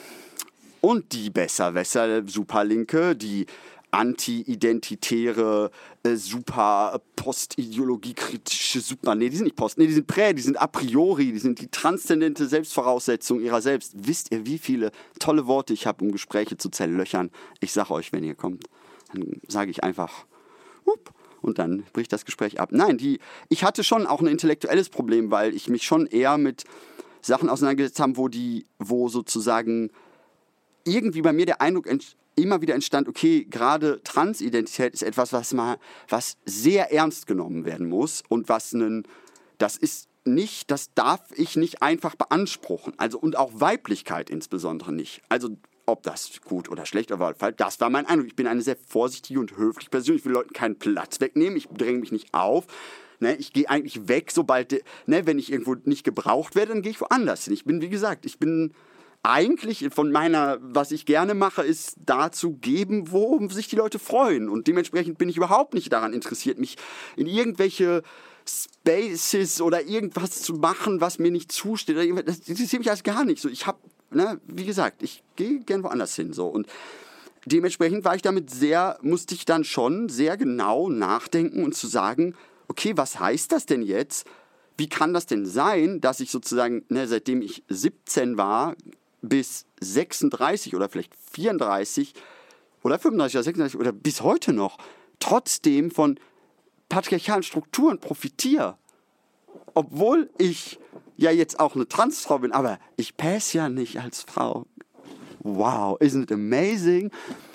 [0.80, 3.46] Und die Besserwisser-Superlinke, die
[3.92, 5.70] anti-identitäre,
[6.02, 10.60] äh, super postideologiekritische, super, nee, die sind nicht post, nee, die sind prä, die sind
[10.60, 13.92] a priori, die sind die transzendente Selbstvoraussetzung ihrer selbst.
[13.94, 17.30] Wisst ihr, wie viele tolle Worte ich habe, um Gespräche zu zerlöchern?
[17.60, 18.64] Ich sage euch, wenn ihr kommt,
[19.12, 20.24] dann sage ich einfach,
[20.86, 22.70] up, und dann bricht das Gespräch ab.
[22.72, 23.18] Nein, die,
[23.50, 26.64] ich hatte schon auch ein intellektuelles Problem, weil ich mich schon eher mit
[27.20, 29.90] Sachen auseinandergesetzt habe, wo die, wo sozusagen
[30.84, 31.86] irgendwie bei mir der Eindruck
[32.34, 37.88] immer wieder entstand, okay, gerade Transidentität ist etwas, was mal, was sehr ernst genommen werden
[37.88, 39.06] muss und was einen,
[39.58, 42.94] das ist nicht, das darf ich nicht einfach beanspruchen.
[42.96, 45.22] Also und auch Weiblichkeit insbesondere nicht.
[45.28, 48.28] Also ob das gut oder schlecht war, das war mein Eindruck.
[48.28, 50.16] Ich bin eine sehr vorsichtige und höfliche Person.
[50.16, 51.56] Ich will Leuten keinen Platz wegnehmen.
[51.56, 52.66] Ich dränge mich nicht auf.
[53.18, 56.90] Ne, ich gehe eigentlich weg, sobald, ne, wenn ich irgendwo nicht gebraucht werde, dann gehe
[56.90, 57.52] ich woanders hin.
[57.52, 58.74] Ich bin, wie gesagt, ich bin
[59.22, 64.48] eigentlich von meiner, was ich gerne mache, ist dazu geben, wo sich die Leute freuen.
[64.48, 66.76] Und dementsprechend bin ich überhaupt nicht daran interessiert, mich
[67.16, 68.02] in irgendwelche
[68.44, 71.96] Spaces oder irgendwas zu machen, was mir nicht zusteht.
[72.26, 73.40] Das interessiert mich alles gar nicht.
[73.40, 73.78] So, ich habe,
[74.10, 76.32] ne, wie gesagt, ich gehe gern woanders hin.
[76.32, 76.48] So.
[76.48, 76.66] Und
[77.46, 82.34] dementsprechend war ich damit sehr, musste ich dann schon sehr genau nachdenken und zu sagen,
[82.66, 84.26] okay, was heißt das denn jetzt?
[84.76, 88.74] Wie kann das denn sein, dass ich sozusagen, ne, seitdem ich 17 war,
[89.22, 92.12] bis 36 oder vielleicht 34
[92.82, 94.78] oder 35 oder 36 oder bis heute noch
[95.20, 96.18] trotzdem von
[96.88, 98.76] patriarchalen Strukturen profitiere.
[99.74, 100.78] Obwohl ich
[101.16, 104.66] ja jetzt auch eine Transfrau bin, aber ich passe ja nicht als Frau.
[105.40, 107.10] Wow, isn't it amazing?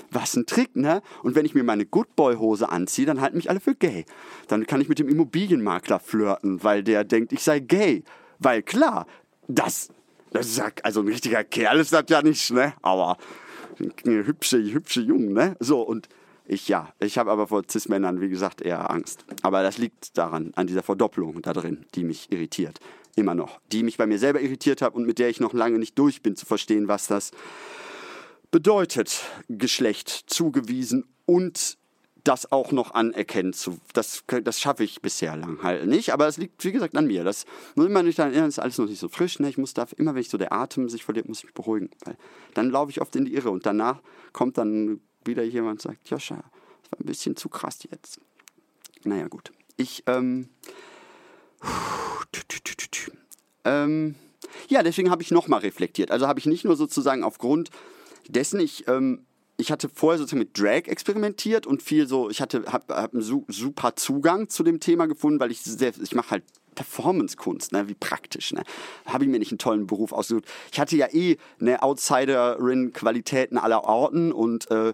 [0.10, 1.02] Was ein Trick, ne?
[1.22, 4.06] Und wenn ich mir meine Good Boy Hose anziehe, dann halten mich alle für gay.
[4.48, 8.04] Dann kann ich mit dem Immobilienmakler flirten, weil der denkt, ich sei gay.
[8.40, 9.06] Weil klar,
[9.48, 9.90] das
[10.38, 12.74] das ist ja, also ein richtiger Kerl ist das ja nicht, ne?
[12.82, 13.18] Aber
[13.80, 15.56] eine hübsche, hübsche Jungen, ne?
[15.60, 16.08] So, und
[16.46, 19.26] ich ja, ich habe aber vor Cis-Männern, wie gesagt, eher Angst.
[19.42, 22.80] Aber das liegt daran, an dieser Verdopplung da drin, die mich irritiert.
[23.16, 23.60] Immer noch.
[23.72, 26.22] Die mich bei mir selber irritiert hat und mit der ich noch lange nicht durch
[26.22, 27.32] bin, zu verstehen, was das
[28.52, 31.78] bedeutet, Geschlecht zugewiesen und
[32.28, 33.80] das auch noch anerkennen zu.
[33.94, 37.24] Das, das schaffe ich bisher lang halt nicht, aber es liegt, wie gesagt, an mir.
[37.24, 39.40] Das muss immer nicht daran erinnern, ist alles noch nicht so frisch.
[39.40, 39.50] Ne?
[39.50, 41.90] Ich muss da, immer wenn ich so der Atem sich verliert, muss ich mich beruhigen.
[42.04, 42.18] Weil
[42.54, 44.02] dann laufe ich oft in die Irre und danach
[44.34, 48.20] kommt dann wieder jemand und sagt, Joscha, das war ein bisschen zu krass jetzt.
[49.04, 49.52] Naja, gut.
[49.78, 50.50] Ich, ähm,
[53.64, 54.16] ähm
[54.68, 56.12] ja, deswegen habe ich nochmal reflektiert.
[56.12, 57.70] Also habe ich nicht nur sozusagen aufgrund
[58.28, 59.27] dessen, ich ähm,
[59.58, 63.24] ich hatte vorher sozusagen mit Drag experimentiert und viel so, ich hatte hab, hab einen
[63.24, 66.44] super Zugang zu dem Thema gefunden, weil ich sehr, ich mache halt
[66.76, 68.62] Performance-Kunst, ne, wie praktisch, ne?
[69.08, 70.46] Habe ich mir nicht einen tollen Beruf ausgesucht.
[70.72, 74.94] Ich hatte ja eh eine Outsiderin-Qualitäten aller Orten und äh,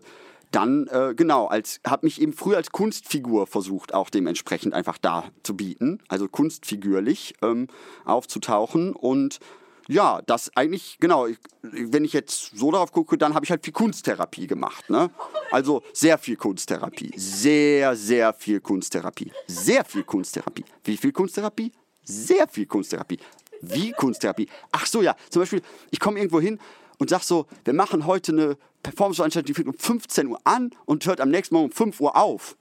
[0.52, 5.26] dann, äh, genau, als habe mich eben früher als Kunstfigur versucht, auch dementsprechend einfach da
[5.42, 7.68] zu bieten, also kunstfigürlich ähm,
[8.06, 9.40] aufzutauchen und
[9.88, 11.28] ja, das eigentlich, genau,
[11.62, 14.90] wenn ich jetzt so darauf gucke, dann habe ich halt viel Kunsttherapie gemacht.
[14.90, 15.10] Ne?
[15.52, 17.12] Also sehr viel Kunsttherapie.
[17.16, 19.32] Sehr, sehr viel Kunsttherapie.
[19.48, 20.66] Sehr viel Kunsttherapie.
[20.84, 21.72] Wie viel Kunsttherapie?
[22.04, 23.20] Sehr viel Kunsttherapie.
[23.62, 24.48] Wie Kunsttherapie?
[24.72, 25.16] Ach so, ja.
[25.30, 26.60] Zum Beispiel, ich komme irgendwo hin
[27.00, 31.06] und sag so, wir machen heute eine Performance-Veranstaltung, die fängt um 15 Uhr an und
[31.06, 32.58] hört am nächsten Morgen um 5 Uhr auf.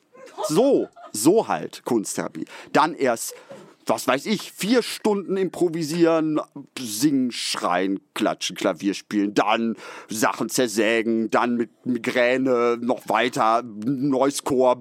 [0.49, 2.47] So, so halt Kunsttherapie.
[2.73, 3.35] Dann erst
[3.87, 6.41] was weiß ich, vier Stunden improvisieren,
[6.79, 9.77] singen, schreien, klatschen, Klavier spielen, dann
[10.09, 14.81] Sachen zersägen, dann mit Migräne noch weiter, Neuschor,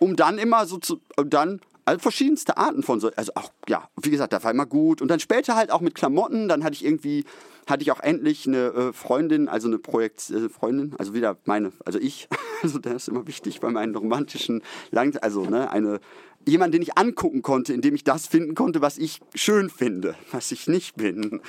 [0.00, 4.10] um dann immer so zu, dann also verschiedenste Arten von so, also auch, ja, wie
[4.10, 5.00] gesagt, das war immer gut.
[5.00, 7.24] Und dann später halt auch mit Klamotten, dann hatte ich irgendwie,
[7.66, 12.00] hatte ich auch endlich eine äh, Freundin, also eine Projektfreundin, äh, also wieder meine, also
[12.00, 12.28] ich,
[12.62, 16.00] also das ist immer wichtig bei meinen romantischen, Lang also ne, eine,
[16.44, 20.16] jemand, den ich angucken konnte, in dem ich das finden konnte, was ich schön finde,
[20.32, 21.40] was ich nicht bin.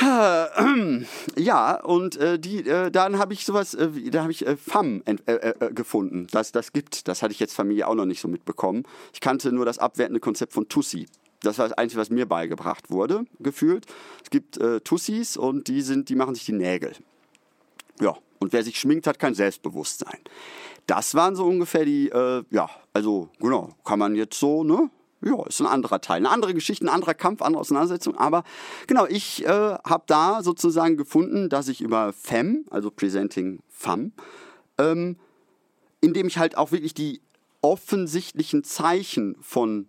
[1.36, 5.02] Ja, und äh, die, äh, dann habe ich sowas, äh, da habe ich äh, FAM
[5.04, 7.08] äh, äh, gefunden, dass das gibt.
[7.08, 8.84] Das hatte ich jetzt Familie auch noch nicht so mitbekommen.
[9.12, 11.06] Ich kannte nur das abwertende Konzept von Tussi.
[11.40, 13.86] Das war das Einzige, was mir beigebracht wurde, gefühlt.
[14.22, 16.92] Es gibt Tussis und die sind, die machen sich die Nägel.
[18.00, 20.20] Ja, und wer sich schminkt, hat kein Selbstbewusstsein.
[20.86, 22.12] Das waren so ungefähr die,
[22.50, 24.88] ja, also genau, kann man jetzt so, ne?
[25.24, 28.16] Ja, ist ein anderer Teil, eine andere Geschichte, ein anderer Kampf, andere Auseinandersetzung.
[28.16, 28.44] Aber
[28.86, 34.12] genau, ich äh, habe da sozusagen gefunden, dass ich über FEM, also Presenting FAM,
[34.78, 35.16] ähm,
[36.00, 37.20] indem ich halt auch wirklich die
[37.60, 39.88] offensichtlichen Zeichen von,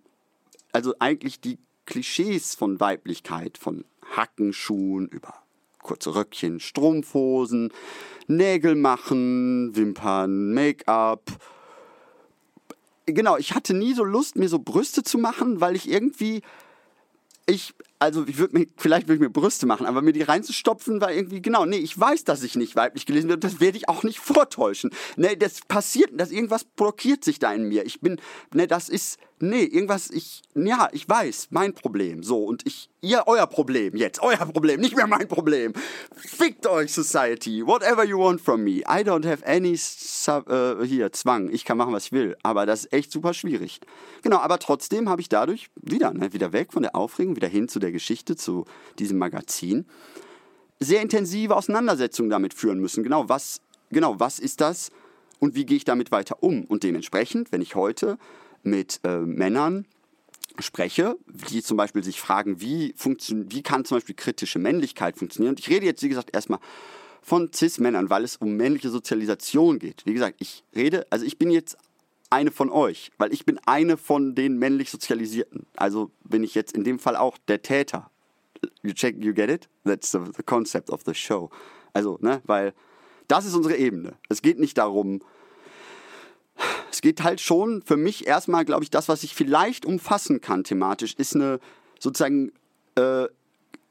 [0.72, 3.84] also eigentlich die Klischees von Weiblichkeit, von
[4.16, 5.34] Hackenschuhen über
[5.84, 7.72] kurze Röckchen, Strumpfhosen,
[8.28, 11.24] Nägel machen, Wimpern, Make-up,
[13.06, 16.42] genau, ich hatte nie so Lust, mir so Brüste zu machen, weil ich irgendwie,
[17.46, 21.00] ich, also ich würde mir, vielleicht würde ich mir Brüste machen, aber mir die reinzustopfen
[21.00, 23.88] war irgendwie, genau, nee, ich weiß, dass ich nicht weiblich gelesen werde, das werde ich
[23.88, 24.92] auch nicht vortäuschen.
[25.16, 27.86] Nee, das passiert, dass irgendwas blockiert sich da in mir.
[27.86, 28.20] Ich bin,
[28.54, 33.24] nee, das ist, nee, irgendwas, ich, ja, ich weiß, mein Problem, so, und ich, ihr,
[33.26, 35.74] euer Problem jetzt, euer Problem, nicht mehr mein Problem.
[36.16, 38.82] Fickt euch, Society, whatever you want from me.
[38.82, 42.66] I don't have any, sub, äh, hier, Zwang, ich kann machen, was ich will, aber
[42.66, 43.80] das ist echt super schwierig.
[44.24, 47.70] Genau, aber trotzdem habe ich dadurch wieder, ne, wieder weg von der Aufregung, wieder hin
[47.70, 48.66] zu der Geschichte, zu
[49.00, 49.86] diesem Magazin,
[50.80, 53.04] sehr intensive Auseinandersetzungen damit führen müssen.
[53.04, 54.92] Genau, was, genau, was ist das
[55.40, 56.66] und wie gehe ich damit weiter um?
[56.66, 58.18] Und dementsprechend, wenn ich heute
[58.64, 59.86] mit äh, Männern
[60.60, 61.18] spreche,
[61.50, 65.54] die zum Beispiel sich fragen, wie, wie kann zum Beispiel kritische Männlichkeit funktionieren.
[65.54, 66.60] Und ich rede jetzt, wie gesagt, erstmal
[67.22, 70.06] von Cis-Männern, weil es um männliche Sozialisation geht.
[70.06, 71.78] Wie gesagt, ich rede, also ich bin jetzt
[72.34, 75.68] eine von euch, weil ich bin eine von den männlich Sozialisierten.
[75.76, 78.10] Also bin ich jetzt in dem Fall auch der Täter.
[78.82, 79.70] You check, you get it?
[79.86, 81.52] That's the, the concept of the show.
[81.94, 82.74] Also, ne, weil
[83.28, 84.16] das ist unsere Ebene.
[84.30, 85.22] Es geht nicht darum,
[86.92, 90.64] es geht halt schon für mich erstmal, glaube ich, das, was ich vielleicht umfassen kann
[90.64, 91.60] thematisch, ist eine
[92.00, 92.52] sozusagen
[92.96, 93.28] äh,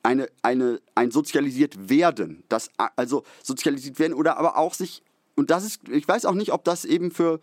[0.03, 2.43] eine, eine, ein sozialisiert werden.
[2.49, 5.03] Das, also sozialisiert werden oder aber auch sich,
[5.37, 7.39] und das ist, ich weiß auch nicht, ob das eben für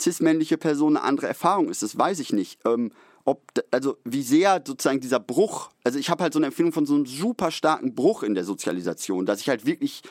[0.00, 2.60] cis-männliche Personen eine andere Erfahrung ist, das weiß ich nicht.
[2.64, 2.90] Ähm,
[3.24, 6.86] ob, also wie sehr sozusagen dieser Bruch, also ich habe halt so eine Empfindung von
[6.86, 10.02] so einem super starken Bruch in der Sozialisation, dass ich halt wirklich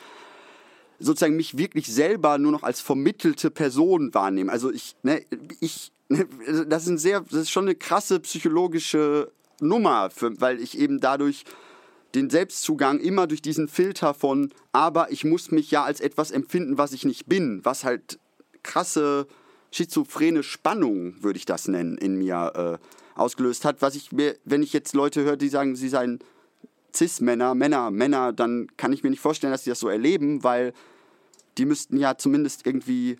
[0.98, 4.50] sozusagen mich wirklich selber nur noch als vermittelte Person wahrnehmen.
[4.50, 5.24] Also ich, ne,
[5.60, 6.26] ich, ne,
[6.66, 11.00] das ist ein sehr, das ist schon eine krasse psychologische Nummer, für, weil ich eben
[11.00, 11.44] dadurch
[12.14, 16.76] den Selbstzugang immer durch diesen Filter von, aber ich muss mich ja als etwas empfinden,
[16.76, 18.18] was ich nicht bin, was halt
[18.62, 19.26] krasse
[19.70, 24.62] schizophrene Spannung, würde ich das nennen, in mir äh, ausgelöst hat, was ich mir, wenn
[24.62, 26.18] ich jetzt Leute höre, die sagen, sie seien
[26.94, 30.72] Cis-Männer, Männer, Männer, dann kann ich mir nicht vorstellen, dass sie das so erleben, weil
[31.58, 33.16] die müssten ja zumindest irgendwie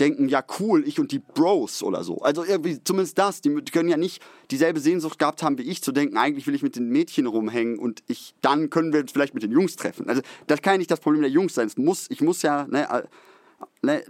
[0.00, 2.18] denken, ja cool, ich und die Bros oder so.
[2.18, 5.92] Also irgendwie zumindest das, die können ja nicht dieselbe Sehnsucht gehabt haben wie ich, zu
[5.92, 9.34] denken, eigentlich will ich mit den Mädchen rumhängen und ich, dann können wir uns vielleicht
[9.34, 10.08] mit den Jungs treffen.
[10.08, 11.66] Also das kann ja nicht das Problem der Jungs sein.
[11.66, 13.02] Es muss, ich muss ja, ne, äh,
[13.82, 14.04] ne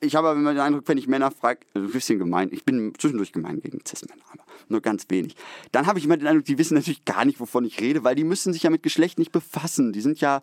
[0.00, 2.92] ich habe aber immer den Eindruck, wenn ich Männer frage, ein bisschen gemein, ich bin
[2.98, 5.36] zwischendurch gemein gegen Cis-Männer, aber nur ganz wenig.
[5.72, 8.14] Dann habe ich immer den Eindruck, die wissen natürlich gar nicht, wovon ich rede, weil
[8.14, 9.92] die müssen sich ja mit Geschlecht nicht befassen.
[9.92, 10.42] Die sind ja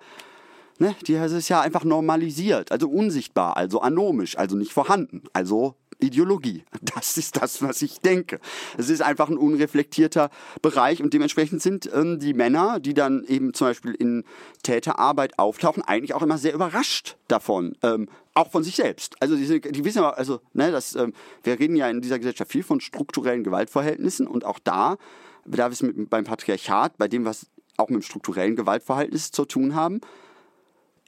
[0.79, 0.95] Ne?
[1.06, 6.63] Die ist ja einfach normalisiert, also unsichtbar, also anomisch, also nicht vorhanden, also Ideologie.
[6.96, 8.39] Das ist das, was ich denke.
[8.77, 10.29] Es ist einfach ein unreflektierter
[10.62, 14.23] Bereich und dementsprechend sind ähm, die Männer, die dann eben zum Beispiel in
[14.63, 19.15] Täterarbeit auftauchen, eigentlich auch immer sehr überrascht davon, ähm, auch von sich selbst.
[19.21, 21.13] Also die, die wissen ja, also ne, das, ähm,
[21.44, 24.98] wir reden ja in dieser Gesellschaft viel von strukturellen Gewaltverhältnissen und auch da,
[25.46, 29.46] da wir es mit, beim Patriarchat, bei dem was auch mit dem strukturellen Gewaltverhältnis zu
[29.46, 30.02] tun haben,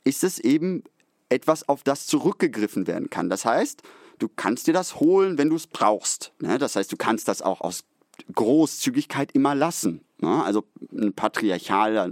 [0.03, 0.83] ist es eben
[1.29, 3.29] etwas, auf das zurückgegriffen werden kann.
[3.29, 3.81] Das heißt,
[4.19, 6.33] du kannst dir das holen, wenn du es brauchst.
[6.39, 6.57] Ne?
[6.57, 7.83] Das heißt, du kannst das auch aus
[8.33, 10.01] Großzügigkeit immer lassen.
[10.19, 10.43] Ne?
[10.43, 12.11] Also ein patriarchaler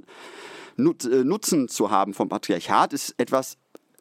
[0.75, 3.57] Nut, äh, Nutzen zu haben vom Patriarchat ist etwas,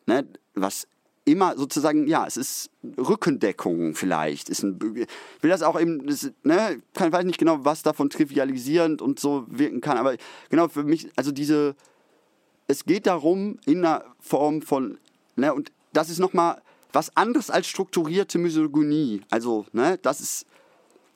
[0.07, 0.87] ne, was
[1.25, 4.49] immer sozusagen, ja, es ist Rückendeckung vielleicht.
[4.49, 8.11] Ist ein, ich will das auch eben, das, ne, kann, weiß nicht genau, was davon
[8.11, 10.17] trivialisierend und so wirken kann, aber
[10.49, 11.77] genau für mich, also diese,
[12.67, 14.99] es geht darum, in einer Form von,
[15.37, 16.61] ne, und das ist nochmal
[16.93, 19.23] was anderes als strukturierte Misogynie.
[19.31, 20.47] Also, ne, das ist,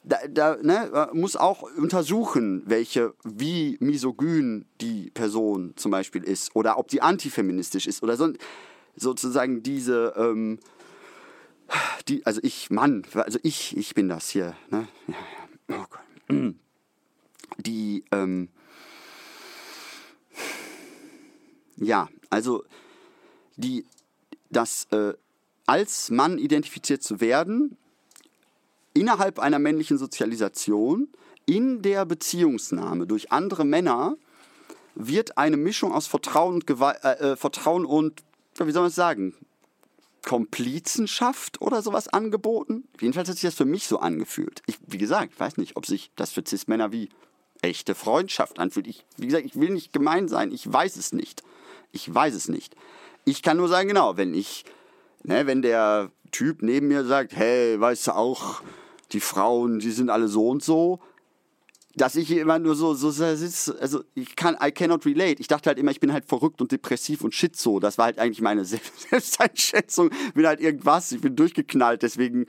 [0.04, 6.78] da, da ne, muss auch untersuchen, welche, wie misogyn die Person zum Beispiel ist oder
[6.78, 8.32] ob sie antifeministisch ist oder so
[8.94, 10.58] sozusagen diese, ähm,
[12.08, 14.88] die, also ich, Mann, also ich, ich bin das hier, ne?
[15.68, 15.86] Ja,
[16.30, 16.48] oh
[17.58, 18.48] die, ähm,
[21.76, 22.64] ja, also
[23.56, 23.84] die,
[24.50, 25.14] das äh,
[25.66, 27.76] als Mann identifiziert zu werden,
[28.94, 31.08] innerhalb einer männlichen Sozialisation,
[31.44, 34.16] in der Beziehungsnahme durch andere Männer,
[34.94, 38.22] wird eine Mischung aus Vertrauen und, Gewalt, äh, äh, Vertrauen und
[38.58, 39.34] wie soll man es sagen,
[40.24, 42.84] Komplizenschaft oder sowas angeboten.
[43.00, 44.62] Jedenfalls hat sich das für mich so angefühlt.
[44.66, 47.10] Ich, wie gesagt, ich weiß nicht, ob sich das für Cis-Männer wie
[47.62, 48.86] echte Freundschaft anfühlt.
[48.86, 51.42] Ich, wie gesagt, ich will nicht gemein sein, ich weiß es nicht.
[51.92, 52.74] Ich weiß es nicht.
[53.24, 54.64] Ich kann nur sagen, genau, wenn ich,
[55.22, 58.62] ne, wenn der Typ neben mir sagt, hey, weißt du auch,
[59.12, 61.00] die Frauen, die sind alle so und so,
[61.96, 65.40] dass ich immer nur so, so sitze, also ich kann, I cannot relate.
[65.40, 67.80] Ich dachte halt immer, ich bin halt verrückt und depressiv und shit so.
[67.80, 68.64] Das war halt eigentlich meine
[69.10, 70.10] Selbsteinschätzung.
[70.28, 72.46] Ich bin halt irgendwas, ich bin durchgeknallt, deswegen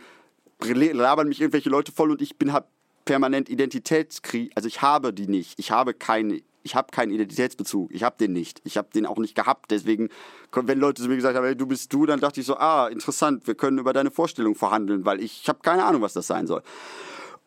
[0.59, 2.65] labern mich irgendwelche Leute voll und ich bin halt
[3.05, 4.51] permanent Identitätskrieg.
[4.55, 5.57] Also ich habe die nicht.
[5.57, 7.93] Ich habe keine, ich habe keinen Identitätsbezug.
[7.93, 8.59] Ich habe den nicht.
[8.65, 9.72] Ich habe den auch nicht gehabt.
[9.72, 10.09] Deswegen,
[10.53, 12.88] wenn Leute zu mir gesagt haben, hey, du bist du, dann dachte ich so, ah,
[12.88, 16.45] interessant, wir können über deine Vorstellung verhandeln, weil ich, habe keine Ahnung, was das sein
[16.45, 16.61] soll.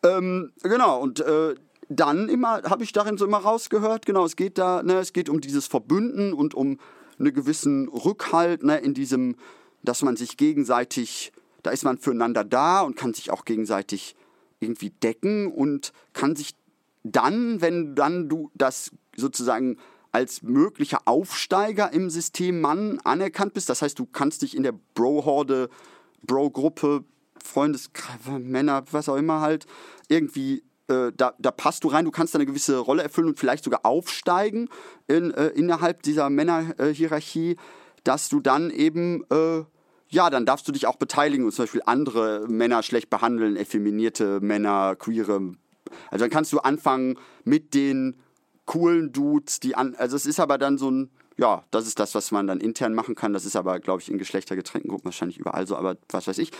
[0.01, 1.53] Ähm, genau, und äh,
[1.87, 5.29] dann immer, habe ich darin so immer rausgehört, genau, es geht da, ne, es geht
[5.29, 6.79] um dieses Verbünden und um
[7.19, 9.35] einen gewissen Rückhalt, ne, in diesem,
[9.83, 14.15] dass man sich gegenseitig, da ist man füreinander da und kann sich auch gegenseitig
[14.59, 16.55] irgendwie decken und kann sich
[17.03, 19.77] dann, wenn dann du das sozusagen
[20.11, 24.73] als möglicher Aufsteiger im System Mann anerkannt bist, das heißt, du kannst dich in der
[24.93, 25.69] Bro-Horde,
[26.23, 27.05] Bro-Gruppe,
[27.43, 29.65] Freundeskreis, Männer, was auch immer halt,
[30.09, 33.63] irgendwie äh, da, da passt du rein, du kannst eine gewisse Rolle erfüllen und vielleicht
[33.63, 34.69] sogar aufsteigen
[35.07, 37.55] in, äh, innerhalb dieser Männerhierarchie,
[38.03, 39.63] dass du dann eben, äh,
[40.09, 44.41] ja, dann darfst du dich auch beteiligen und zum Beispiel andere Männer schlecht behandeln, effeminierte
[44.41, 45.53] Männer, queere.
[46.09, 48.19] Also dann kannst du anfangen mit den
[48.71, 52.15] coolen Dudes, die an, also es ist aber dann so ein, ja, das ist das,
[52.15, 53.33] was man dann intern machen kann.
[53.33, 56.51] Das ist aber, glaube ich, in geschlechtergetränkten Gruppen wahrscheinlich überall so, aber was weiß ich.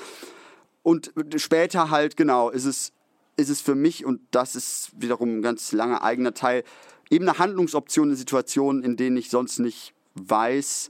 [0.83, 2.91] Und später halt, genau, ist es
[3.37, 6.65] ist es für mich, und das ist wiederum ein ganz langer eigener Teil,
[7.09, 10.89] eben eine Handlungsoption in Situationen, in denen ich sonst nicht weiß,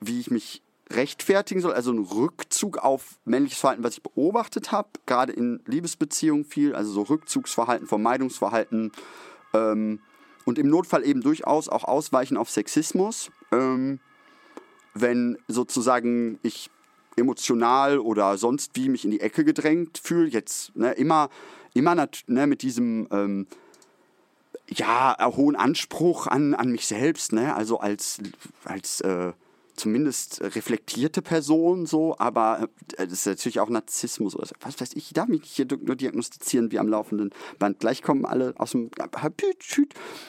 [0.00, 4.88] wie ich mich rechtfertigen soll, also ein Rückzug auf männliches Verhalten, was ich beobachtet habe,
[5.04, 8.92] gerade in Liebesbeziehungen viel, also so Rückzugsverhalten, Vermeidungsverhalten
[9.52, 10.00] ähm,
[10.44, 14.00] und im Notfall eben durchaus auch Ausweichen auf Sexismus, ähm,
[14.94, 16.70] wenn sozusagen ich
[17.16, 20.28] emotional oder sonst wie mich in die Ecke gedrängt fühle.
[20.28, 21.28] Jetzt ne, immer,
[21.74, 21.94] immer
[22.26, 23.46] ne, mit diesem ähm,
[24.68, 27.54] ja, hohen Anspruch an, an mich selbst, ne?
[27.54, 28.18] also als,
[28.64, 29.32] als äh,
[29.76, 35.06] zumindest reflektierte Person so, aber äh, das ist natürlich auch Narzissmus oder was weiß ich,
[35.06, 37.80] ich darf mich hier nur diagnostizieren wie am laufenden Band.
[37.80, 38.90] Gleich kommen alle aus dem,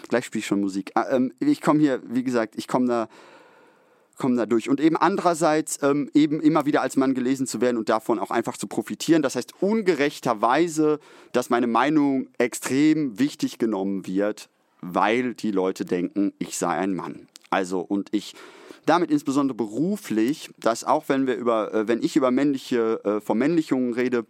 [0.09, 0.91] gleich spiele ich schon Musik.
[0.95, 3.07] Ah, ähm, ich komme hier, wie gesagt, ich komme da
[4.17, 4.69] kommen da durch.
[4.69, 8.31] Und eben andererseits ähm, eben immer wieder als Mann gelesen zu werden und davon auch
[8.31, 9.21] einfach zu profitieren.
[9.21, 10.99] Das heißt ungerechterweise,
[11.31, 14.49] dass meine Meinung extrem wichtig genommen wird,
[14.81, 17.27] weil die Leute denken, ich sei ein Mann.
[17.49, 18.35] Also und ich
[18.85, 23.93] damit insbesondere beruflich, dass auch wenn wir über, äh, wenn ich über männliche äh, Vermännlichungen
[23.93, 24.25] rede,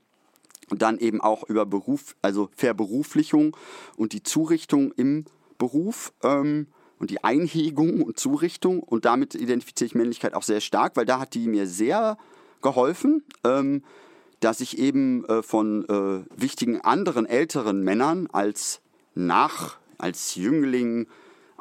[0.70, 3.56] dann eben auch über Beruf, also Verberuflichung
[3.98, 5.26] und die Zurichtung im
[5.58, 6.14] Beruf.
[6.24, 6.68] Ähm,
[7.04, 8.80] und die Einhegung und Zurichtung.
[8.80, 12.18] Und damit identifiziere ich Männlichkeit auch sehr stark, weil da hat die mir sehr
[12.62, 13.84] geholfen, ähm,
[14.40, 18.80] dass ich eben äh, von äh, wichtigen anderen älteren Männern als
[19.16, 21.08] nach, als Jüngling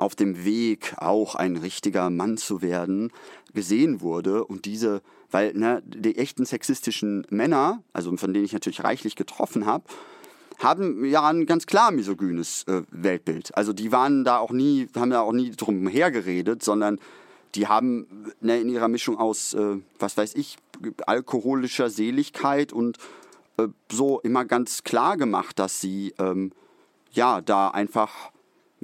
[0.02, 3.12] auf dem Weg auch ein richtiger Mann zu werden,
[3.54, 4.44] gesehen wurde.
[4.44, 5.00] Und diese,
[5.30, 9.84] weil ne, die echten sexistischen Männer, also von denen ich natürlich reichlich getroffen habe,
[10.58, 13.56] haben ja ein ganz klar misogynes äh, Weltbild.
[13.56, 16.98] Also die waren da auch nie, haben da auch nie drum hergeredet, sondern
[17.54, 20.56] die haben ne, in ihrer Mischung aus, äh, was weiß ich,
[21.06, 22.98] alkoholischer Seligkeit und
[23.56, 26.50] äh, so immer ganz klar gemacht, dass sie ähm,
[27.12, 28.31] ja da einfach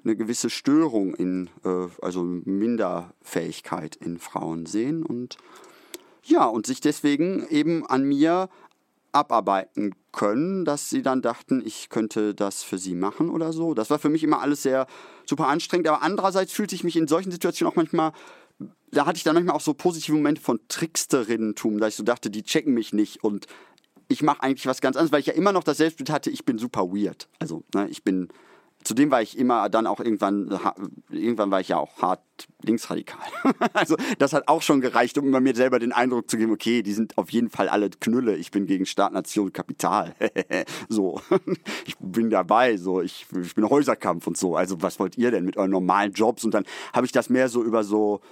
[0.09, 5.37] eine gewisse Störung in, äh, also Minderfähigkeit in Frauen sehen und
[6.25, 8.49] ja, und sich deswegen eben an mir
[9.13, 13.73] abarbeiten können, dass sie dann dachten, ich könnte das für sie machen oder so.
[13.73, 14.87] Das war für mich immer alles sehr
[15.25, 18.13] super anstrengend, aber andererseits fühlte ich mich in solchen Situationen auch manchmal
[18.91, 22.31] da hatte ich dann manchmal auch so positive Momente von Tricksterinnentum, dass ich so dachte,
[22.31, 23.47] die checken mich nicht und
[24.09, 26.47] ich mache eigentlich was ganz anderes, weil ich ja immer noch das Selbstbild hatte, ich
[26.47, 27.29] bin super weird.
[27.39, 28.29] Also, ne, ich bin
[28.89, 30.59] Zudem war ich immer dann auch irgendwann,
[31.11, 32.23] irgendwann war ich ja auch hart
[32.63, 33.21] linksradikal.
[33.75, 36.95] also das hat auch schon gereicht, um mir selber den Eindruck zu geben, okay, die
[36.95, 38.37] sind auf jeden Fall alle Knülle.
[38.37, 40.15] Ich bin gegen Staat, Nation, Kapital.
[40.89, 41.21] so,
[41.85, 42.79] ich bin dabei.
[42.79, 44.57] So, ich, ich bin Häuserkampf und so.
[44.57, 46.47] Also was wollt ihr denn mit euren normalen Jobs?
[46.47, 46.65] Und dann
[46.95, 48.23] habe ich das mehr so über so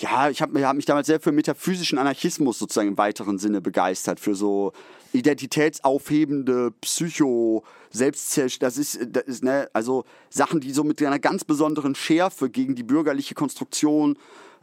[0.00, 4.18] ja, ich habe hab mich damals sehr für metaphysischen Anarchismus sozusagen im weiteren Sinne begeistert,
[4.18, 4.72] für so
[5.12, 11.44] identitätsaufhebende Psycho, Selbstzerstörung, das ist, das ist, ne, also Sachen, die so mit einer ganz
[11.44, 14.16] besonderen Schärfe gegen die bürgerliche Konstruktion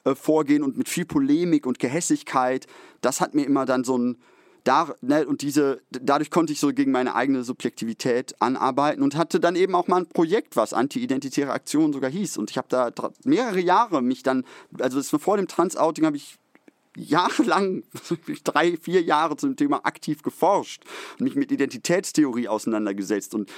[0.05, 2.65] äh, vorgehen und mit viel Polemik und Gehässigkeit,
[3.01, 4.17] das hat mir immer dann so ein,
[4.67, 9.39] da, ne, und diese, dadurch konnte ich so gegen meine eigene Subjektivität anarbeiten und hatte
[9.39, 12.37] dann eben auch mal ein Projekt, was Anti-Identitäre Aktion sogar hieß.
[12.37, 12.91] Und ich habe da
[13.23, 14.43] mehrere Jahre mich dann,
[14.79, 16.37] also das vor dem Trans-Outing habe ich
[16.97, 17.83] jahrelang,
[18.43, 20.83] drei, vier Jahre zum Thema aktiv geforscht
[21.19, 23.49] und mich mit Identitätstheorie auseinandergesetzt und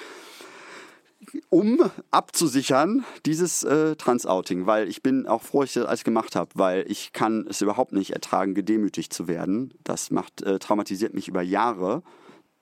[1.50, 1.80] um
[2.12, 6.52] abzusichern, dieses äh, Trans-Outing, weil ich bin auch froh, dass ich das alles gemacht habe,
[6.56, 9.74] weil ich kann es überhaupt nicht ertragen, gedemütigt zu werden.
[9.84, 12.04] Das macht, äh, traumatisiert mich über Jahre.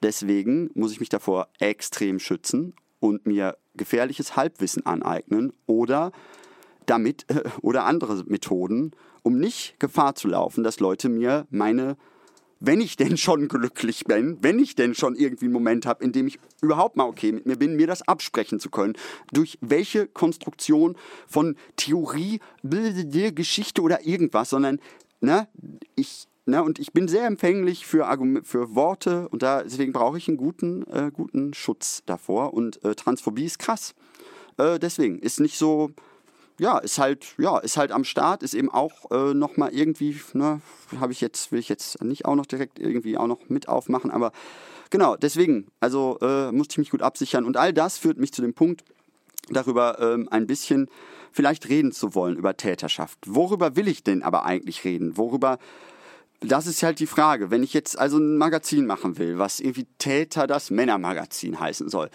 [0.02, 6.12] Deswegen muss ich mich davor extrem schützen und mir gefährliches Halbwissen aneignen oder
[6.86, 8.92] damit äh, oder andere Methoden,
[9.22, 11.96] um nicht Gefahr zu laufen, dass Leute mir meine
[12.60, 16.12] wenn ich denn schon glücklich bin, wenn ich denn schon irgendwie einen Moment habe, in
[16.12, 18.94] dem ich überhaupt mal okay mit mir bin, mir das absprechen zu können,
[19.32, 20.96] durch welche Konstruktion
[21.26, 22.40] von Theorie,
[23.32, 24.80] Geschichte oder irgendwas, sondern
[25.20, 25.48] ne,
[25.94, 28.08] ich Ne, und ich bin sehr empfänglich für,
[28.42, 32.54] für Worte und da, deswegen brauche ich einen guten, äh, guten Schutz davor.
[32.54, 33.94] Und äh, Transphobie ist krass.
[34.56, 35.90] Äh, deswegen ist nicht so,
[36.58, 40.60] ja, ist halt, ja, ist halt am Start, ist eben auch äh, nochmal irgendwie, ne,
[41.00, 44.10] habe ich jetzt, will ich jetzt nicht auch noch direkt irgendwie auch noch mit aufmachen,
[44.10, 44.32] aber
[44.90, 48.42] genau, deswegen, also äh, musste ich mich gut absichern und all das führt mich zu
[48.42, 48.82] dem Punkt,
[49.50, 50.88] darüber ähm, ein bisschen
[51.32, 53.18] vielleicht reden zu wollen, über Täterschaft.
[53.26, 55.16] Worüber will ich denn aber eigentlich reden?
[55.16, 55.58] Worüber,
[56.40, 57.50] das ist halt die Frage.
[57.50, 62.10] Wenn ich jetzt also ein Magazin machen will, was irgendwie Täter das Männermagazin heißen soll,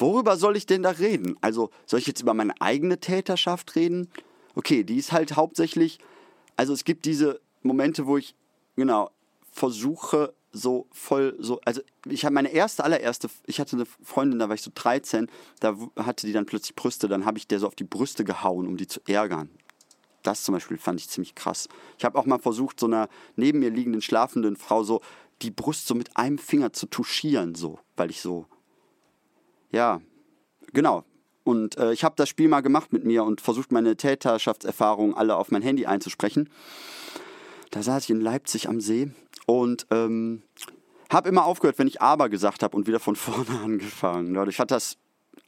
[0.00, 1.36] worüber soll ich denn da reden?
[1.40, 4.08] Also soll ich jetzt über meine eigene Täterschaft reden?
[4.54, 5.98] Okay, die ist halt hauptsächlich,
[6.56, 8.34] also es gibt diese Momente, wo ich,
[8.76, 9.10] genau,
[9.52, 14.48] versuche so voll so, also ich habe meine erste, allererste, ich hatte eine Freundin, da
[14.48, 15.28] war ich so 13,
[15.60, 18.66] da hatte die dann plötzlich Brüste, dann habe ich der so auf die Brüste gehauen,
[18.66, 19.50] um die zu ärgern.
[20.22, 21.68] Das zum Beispiel fand ich ziemlich krass.
[21.98, 25.00] Ich habe auch mal versucht, so einer neben mir liegenden, schlafenden Frau so
[25.42, 28.46] die Brust so mit einem Finger zu touchieren, so, weil ich so
[29.70, 30.00] ja,
[30.72, 31.04] genau.
[31.44, 35.36] Und äh, ich habe das Spiel mal gemacht mit mir und versucht, meine Täterschaftserfahrungen alle
[35.36, 36.50] auf mein Handy einzusprechen.
[37.70, 39.10] Da saß ich in Leipzig am See
[39.46, 40.42] und ähm,
[41.10, 44.34] habe immer aufgehört, wenn ich aber gesagt habe und wieder von vorne angefangen.
[44.34, 44.96] Dadurch hat das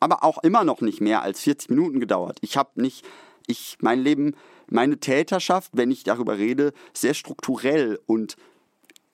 [0.01, 2.39] aber auch immer noch nicht mehr als 40 Minuten gedauert.
[2.41, 3.05] Ich habe nicht,
[3.47, 4.35] ich, mein Leben,
[4.69, 8.37] meine Täterschaft, wenn ich darüber rede, sehr strukturell und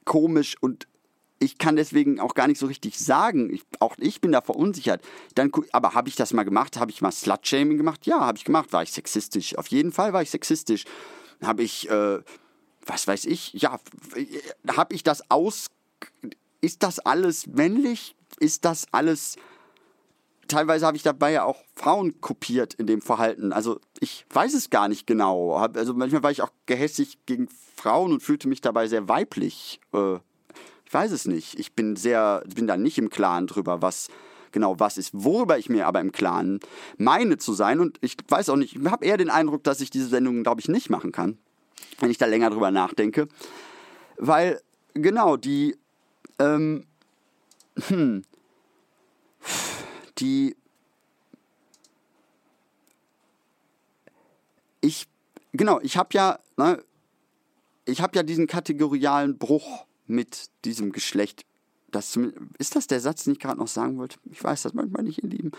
[0.05, 0.87] komisch und
[1.39, 3.53] ich kann deswegen auch gar nicht so richtig sagen.
[3.53, 5.03] Ich, auch ich bin da verunsichert.
[5.35, 6.79] Dann, aber habe ich das mal gemacht?
[6.79, 8.07] Habe ich mal Slut-Shaming gemacht?
[8.07, 8.73] Ja, habe ich gemacht.
[8.73, 9.57] War ich sexistisch?
[9.57, 10.85] Auf jeden Fall war ich sexistisch.
[11.43, 12.19] Habe ich, äh,
[12.85, 13.79] was weiß ich, ja,
[14.69, 15.67] habe ich das aus.
[16.61, 18.17] Ist das alles männlich?
[18.41, 19.37] Ist das alles.
[20.49, 23.53] Teilweise habe ich dabei ja auch Frauen kopiert in dem Verhalten.
[23.53, 25.55] Also ich weiß es gar nicht genau.
[25.55, 29.81] Also manchmal war ich auch gehässig gegen Frauen und fühlte mich dabei sehr weiblich.
[29.93, 30.19] Äh,
[30.89, 31.59] ich weiß es nicht.
[31.59, 34.09] Ich bin sehr, bin da nicht im Klaren drüber, was
[34.53, 35.11] genau was ist.
[35.13, 36.61] Worüber ich mir aber im Klaren
[36.97, 39.91] meine zu sein und ich weiß auch nicht, ich habe eher den Eindruck, dass ich
[39.91, 41.37] diese Sendung, glaube ich, nicht machen kann,
[42.01, 43.29] wenn ich da länger drüber nachdenke.
[44.17, 44.63] Weil,
[44.95, 45.77] genau, die,
[46.39, 46.87] ähm,
[47.89, 48.25] hm,
[50.17, 50.57] die,
[54.81, 55.07] ich,
[55.53, 56.83] genau, ich habe ja, ne,
[57.85, 61.45] ich habe ja diesen kategorialen Bruch mit diesem Geschlecht.
[61.91, 62.19] Das,
[62.59, 64.19] ist das der Satz, den ich gerade noch sagen wollte?
[64.31, 65.53] Ich weiß das manchmal nicht, ihr Lieben.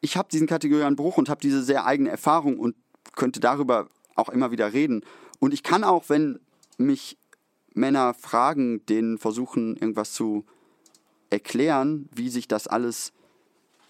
[0.00, 2.76] Ich habe diesen kategorialen Bruch und habe diese sehr eigene Erfahrung und
[3.14, 5.02] könnte darüber auch immer wieder reden.
[5.38, 6.38] Und ich kann auch, wenn
[6.78, 7.18] mich
[7.74, 10.44] Männer fragen, denen versuchen, irgendwas zu
[11.30, 13.12] erklären, wie sich das alles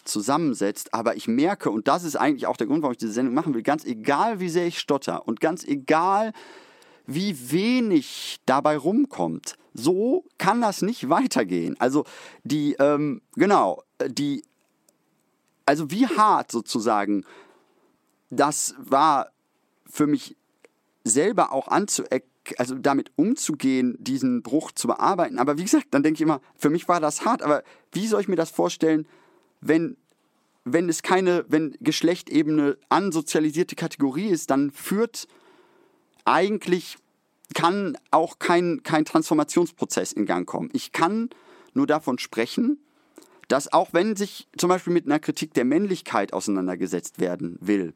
[0.05, 0.95] zusammensetzt.
[0.95, 3.55] Aber ich merke, und das ist eigentlich auch der Grund, warum ich diese Sendung machen
[3.55, 6.33] will, ganz egal, wie sehr ich stotter und ganz egal,
[7.07, 11.77] wie wenig dabei rumkommt, so kann das nicht weitergehen.
[11.79, 12.05] Also
[12.45, 14.43] die, ähm, genau, die,
[15.65, 17.25] also wie hart sozusagen,
[18.31, 19.31] das war
[19.89, 20.37] für mich
[21.05, 25.41] selber auch anzuerkennen, also damit umzugehen, diesen Bruch zu bearbeiten.
[25.41, 28.21] Aber wie gesagt, dann denke ich immer, für mich war das hart, aber wie soll
[28.21, 29.07] ich mir das vorstellen,
[29.61, 29.97] wenn,
[30.65, 35.27] wenn es keine, wenn Geschlecht eben eine ansozialisierte Kategorie ist, dann führt
[36.27, 36.99] eigentlich
[37.55, 40.68] kann auch kein, kein Transformationsprozess in Gang kommen.
[40.72, 41.31] Ich kann
[41.72, 42.79] nur davon sprechen,
[43.49, 47.95] dass auch wenn sich zum Beispiel mit einer Kritik der Männlichkeit auseinandergesetzt werden will,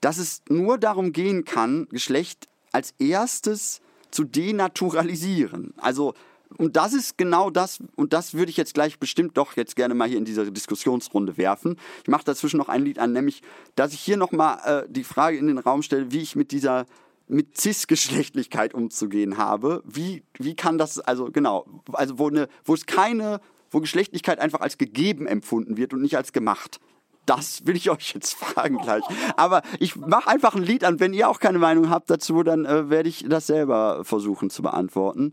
[0.00, 5.74] dass es nur darum gehen kann, Geschlecht als erstes zu denaturalisieren.
[5.76, 6.14] Also,
[6.56, 9.94] und das ist genau das, und das würde ich jetzt gleich bestimmt doch jetzt gerne
[9.94, 11.76] mal hier in dieser Diskussionsrunde werfen.
[12.02, 13.42] Ich mache dazwischen noch ein Lied an, nämlich,
[13.74, 16.86] dass ich hier nochmal äh, die Frage in den Raum stelle, wie ich mit dieser
[17.30, 19.82] mit Cis-Geschlechtlichkeit umzugehen habe.
[19.84, 24.60] Wie, wie kann das, also genau, also wo, eine, wo es keine, wo Geschlechtlichkeit einfach
[24.60, 26.80] als gegeben empfunden wird und nicht als gemacht.
[27.26, 29.04] Das will ich euch jetzt fragen gleich.
[29.36, 31.00] Aber ich mache einfach ein Lied an.
[31.00, 34.62] Wenn ihr auch keine Meinung habt dazu, dann äh, werde ich das selber versuchen zu
[34.62, 35.32] beantworten.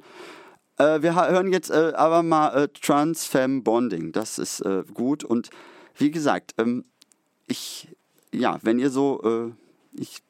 [0.78, 4.12] Äh, wir hören jetzt äh, aber mal äh, Transfem Bonding.
[4.12, 5.24] Das ist äh, gut.
[5.24, 5.50] Und
[5.98, 6.86] wie gesagt, ähm,
[7.48, 7.88] ich,
[8.34, 9.52] ja, wenn ihr so, äh,
[10.02, 10.25] ich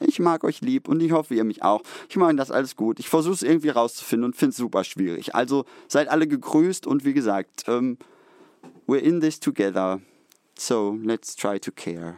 [0.00, 1.82] ich mag euch lieb und ich hoffe, ihr mich auch.
[2.08, 2.98] Ich meine, das alles gut.
[2.98, 5.34] Ich versuche es irgendwie rauszufinden und finde es super schwierig.
[5.34, 7.98] Also seid alle gegrüßt und wie gesagt, ähm,
[8.86, 10.00] we're in this together.
[10.58, 12.16] So let's try to care.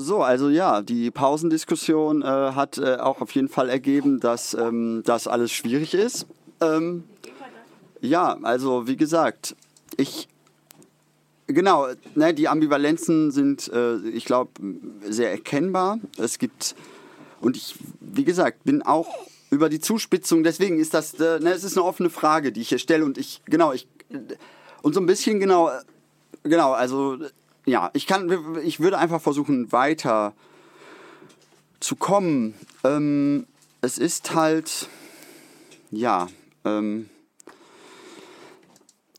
[0.00, 5.02] So, also ja, die Pausendiskussion äh, hat äh, auch auf jeden Fall ergeben, dass ähm,
[5.04, 6.26] das alles schwierig ist.
[6.60, 7.02] Ähm,
[8.00, 9.56] ja, also wie gesagt,
[9.96, 10.28] ich
[11.46, 14.50] genau, ne, die Ambivalenzen sind, äh, ich glaube,
[15.02, 15.98] sehr erkennbar.
[16.16, 16.74] Es gibt
[17.40, 19.08] und ich, wie gesagt, bin auch
[19.50, 20.44] über die Zuspitzung.
[20.44, 23.18] Deswegen ist das, äh, ne, es ist eine offene Frage, die ich hier stelle und
[23.18, 23.88] ich genau, ich
[24.82, 25.70] und so ein bisschen genau,
[26.42, 27.18] genau, also
[27.66, 30.32] ja, ich kann, ich würde einfach versuchen weiter
[31.80, 32.54] zu kommen.
[32.84, 33.46] Ähm,
[33.80, 34.88] es ist halt,
[35.90, 36.28] ja.
[36.64, 37.08] Ähm,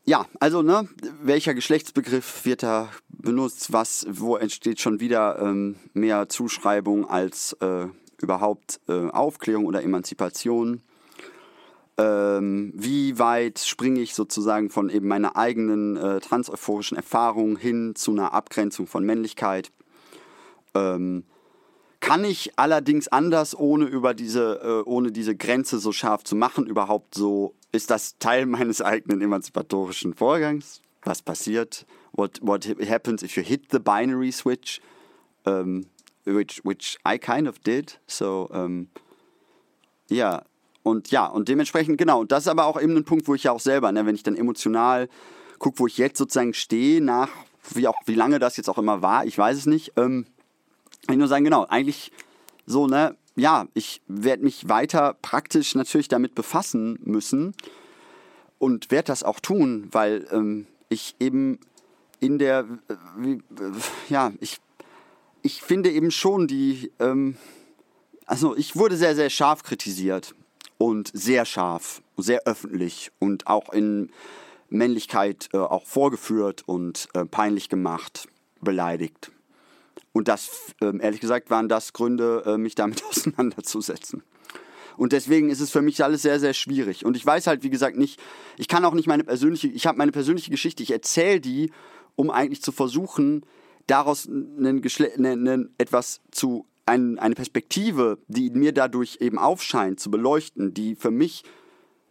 [0.04, 0.88] ja, also ne,
[1.22, 3.72] welcher Geschlechtsbegriff wird da benutzt?
[3.72, 7.86] Was, wo entsteht schon wieder ähm, mehr Zuschreibung als äh,
[8.20, 10.82] überhaupt äh, Aufklärung oder Emanzipation?
[11.98, 18.12] Ähm, wie weit springe ich sozusagen von eben meiner eigenen äh, transeuphorischen Erfahrung hin zu
[18.12, 19.70] einer Abgrenzung von Männlichkeit?
[20.74, 21.24] Ähm,
[22.00, 26.66] kann ich allerdings anders, ohne über diese, äh, ohne diese Grenze so scharf zu machen,
[26.66, 30.80] überhaupt so ist das Teil meines eigenen emanzipatorischen Vorgangs?
[31.02, 31.86] Was passiert?
[32.12, 34.80] What, what happens if you hit the binary switch?
[35.44, 35.86] Um,
[36.24, 37.98] which, which I kind of did.
[38.06, 38.88] So, um,
[40.08, 40.42] ja.
[40.82, 42.20] Und ja, und dementsprechend, genau.
[42.20, 44.14] Und das ist aber auch eben ein Punkt, wo ich ja auch selber, ne, wenn
[44.14, 45.08] ich dann emotional
[45.58, 47.28] gucke, wo ich jetzt sozusagen stehe, nach,
[47.74, 50.26] wie, auch, wie lange das jetzt auch immer war, ich weiß es nicht, ähm,
[51.12, 52.12] ich nur sagen, genau, eigentlich
[52.66, 57.54] so, ne, ja, ich werde mich weiter praktisch natürlich damit befassen müssen
[58.58, 61.58] und werde das auch tun, weil ähm, ich eben
[62.20, 63.72] in der, äh, wie, äh,
[64.08, 64.58] ja, ich,
[65.42, 67.36] ich finde eben schon die, ähm,
[68.26, 70.34] also ich wurde sehr, sehr scharf kritisiert
[70.78, 74.10] und sehr scharf, sehr öffentlich und auch in
[74.68, 78.28] Männlichkeit äh, auch vorgeführt und äh, peinlich gemacht,
[78.60, 79.32] beleidigt.
[80.12, 84.22] Und das, ähm, ehrlich gesagt, waren das Gründe, äh, mich damit auseinanderzusetzen.
[84.96, 87.06] Und deswegen ist es für mich alles sehr, sehr schwierig.
[87.06, 88.20] Und ich weiß halt, wie gesagt, nicht,
[88.58, 91.72] ich kann auch nicht meine persönliche, ich habe meine persönliche Geschichte, ich erzähle die,
[92.16, 93.46] um eigentlich zu versuchen,
[93.86, 100.10] daraus einen einen, einen, etwas zu, ein, eine Perspektive, die mir dadurch eben aufscheint, zu
[100.10, 101.44] beleuchten, die für mich,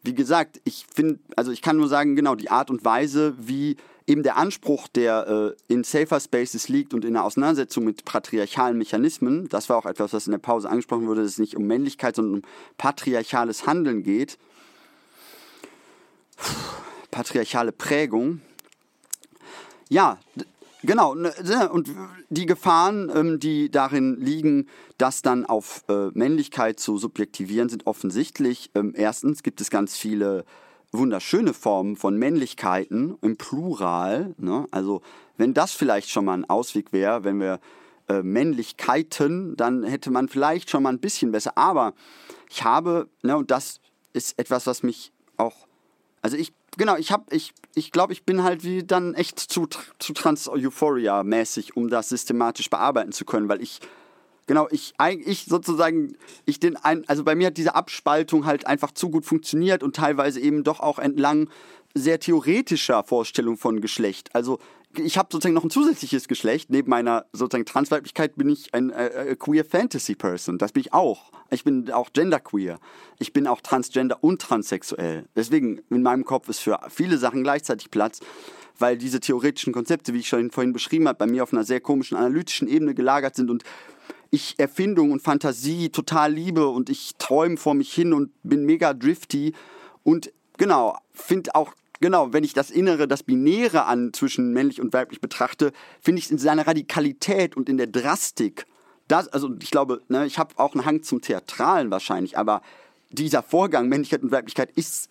[0.01, 3.77] wie gesagt, ich finde, also ich kann nur sagen, genau, die Art und Weise, wie
[4.09, 8.77] eben der Anspruch, der äh, in Safer Spaces liegt und in der Auseinandersetzung mit patriarchalen
[8.77, 11.65] Mechanismen, das war auch etwas, was in der Pause angesprochen wurde, dass es nicht um
[11.65, 12.41] Männlichkeit, sondern um
[12.77, 14.39] patriarchales Handeln geht.
[16.37, 16.53] Puh,
[17.11, 18.41] patriarchale Prägung.
[19.89, 20.17] Ja,
[20.81, 21.13] genau.
[21.13, 21.91] Ne, ne, und
[22.29, 28.71] die Gefahren, ähm, die darin liegen, das dann auf äh, Männlichkeit zu subjektivieren, sind offensichtlich.
[28.73, 30.45] Ähm, erstens gibt es ganz viele
[30.91, 34.33] wunderschöne Formen von Männlichkeiten im Plural.
[34.37, 34.65] Ne?
[34.71, 35.01] Also
[35.37, 37.59] wenn das vielleicht schon mal ein Ausweg wäre, wenn wir
[38.07, 41.57] äh, Männlichkeiten, dann hätte man vielleicht schon mal ein bisschen besser.
[41.57, 41.93] Aber
[42.49, 43.79] ich habe, ne, und das
[44.13, 45.67] ist etwas, was mich auch,
[46.21, 49.67] also ich, genau, ich habe, ich, ich glaube, ich bin halt wie dann echt zu,
[49.99, 53.79] zu Trans-Euphoria-mäßig, um das systematisch bearbeiten zu können, weil ich
[54.49, 54.95] Genau, ich,
[55.27, 59.23] ich sozusagen, ich den ein, also bei mir hat diese Abspaltung halt einfach zu gut
[59.23, 61.49] funktioniert und teilweise eben doch auch entlang
[61.93, 64.33] sehr theoretischer Vorstellung von Geschlecht.
[64.33, 64.57] Also
[64.97, 66.71] ich habe sozusagen noch ein zusätzliches Geschlecht.
[66.71, 70.57] Neben meiner sozusagen Transweiblichkeit bin ich ein äh, äh, queer Fantasy Person.
[70.57, 71.31] Das bin ich auch.
[71.51, 72.79] Ich bin auch genderqueer.
[73.19, 75.27] Ich bin auch transgender und transsexuell.
[75.35, 78.19] Deswegen in meinem Kopf ist für viele Sachen gleichzeitig Platz,
[78.79, 81.81] weil diese theoretischen Konzepte, wie ich schon vorhin beschrieben habe, bei mir auf einer sehr
[81.81, 83.63] komischen analytischen Ebene gelagert sind und
[84.31, 88.93] ich Erfindung und Fantasie total liebe und ich träume vor mich hin und bin mega
[88.93, 89.53] drifty
[90.03, 94.93] und genau, finde auch genau, wenn ich das Innere, das Binäre an zwischen männlich und
[94.93, 95.71] weiblich betrachte,
[96.01, 98.65] finde ich es in seiner Radikalität und in der Drastik.
[99.07, 102.61] Das, also ich glaube, ne, ich habe auch einen Hang zum Theatralen wahrscheinlich, aber
[103.09, 105.09] dieser Vorgang Männlichkeit und Weiblichkeit ist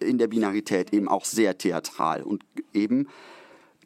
[0.00, 2.42] in der Binarität eben auch sehr theatral und
[2.72, 3.08] eben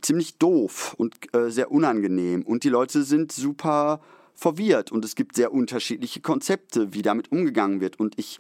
[0.00, 2.42] ziemlich doof und äh, sehr unangenehm.
[2.42, 4.00] Und die Leute sind super
[4.38, 7.98] verwirrt und es gibt sehr unterschiedliche Konzepte, wie damit umgegangen wird.
[7.98, 8.38] Und ich,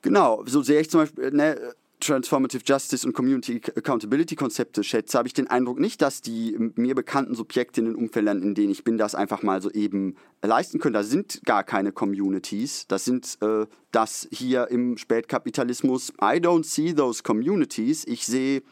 [0.00, 5.28] genau, so sehr ich zum Beispiel ne, Transformative Justice und Community Accountability Konzepte schätze, habe
[5.28, 8.84] ich den Eindruck nicht, dass die mir bekannten Subjekte in den Umfeldern, in denen ich
[8.84, 10.94] bin, das einfach mal so eben leisten können.
[10.94, 12.86] Da sind gar keine Communities.
[12.88, 16.14] Das sind äh, das hier im Spätkapitalismus.
[16.22, 18.06] I don't see those communities.
[18.06, 18.62] Ich sehe,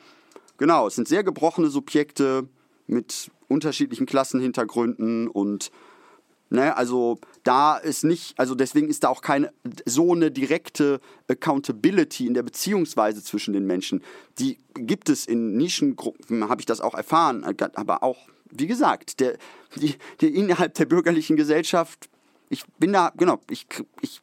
[0.57, 2.49] genau, es sind sehr gebrochene Subjekte
[2.87, 5.71] mit unterschiedlichen Klassenhintergründen und
[6.51, 9.53] Ne, also da ist nicht, also deswegen ist da auch keine
[9.85, 14.03] so eine direkte Accountability in der Beziehungsweise zwischen den Menschen.
[14.39, 17.45] Die gibt es in Nischengruppen, habe ich das auch erfahren,
[17.75, 19.37] aber auch, wie gesagt, der,
[19.77, 22.09] die, die innerhalb der bürgerlichen Gesellschaft,
[22.49, 23.67] ich bin da, genau, ich,
[24.01, 24.23] ich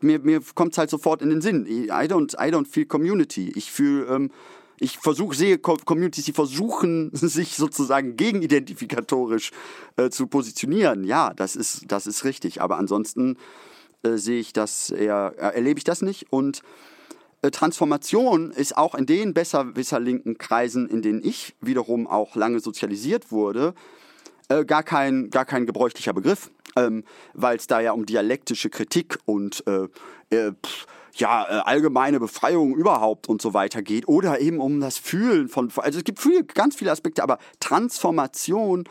[0.00, 1.66] mir, mir kommt es halt sofort in den Sinn.
[1.66, 3.52] I don't, I don't feel community.
[3.54, 4.30] Ich fühle ähm,
[4.80, 9.50] ich versuche, sehe Communities, die versuchen, sich sozusagen gegenidentificatorisch
[9.96, 11.04] äh, zu positionieren.
[11.04, 12.60] Ja, das ist, das ist richtig.
[12.60, 13.36] Aber ansonsten
[14.02, 16.32] äh, sehe ich das eher, äh, erlebe ich das nicht.
[16.32, 16.62] Und
[17.42, 23.30] äh, Transformation ist auch in den besserwisser-linken Kreisen, in denen ich wiederum auch lange sozialisiert
[23.30, 23.74] wurde,
[24.48, 27.04] äh, gar, kein, gar kein gebräuchlicher Begriff, ähm,
[27.34, 29.88] weil es da ja um dialektische Kritik und äh,
[30.52, 30.86] pff,
[31.18, 35.70] ja, äh, allgemeine Befreiung überhaupt und so weiter geht oder eben um das Fühlen von,
[35.76, 38.84] also es gibt viele, ganz viele Aspekte, aber Transformation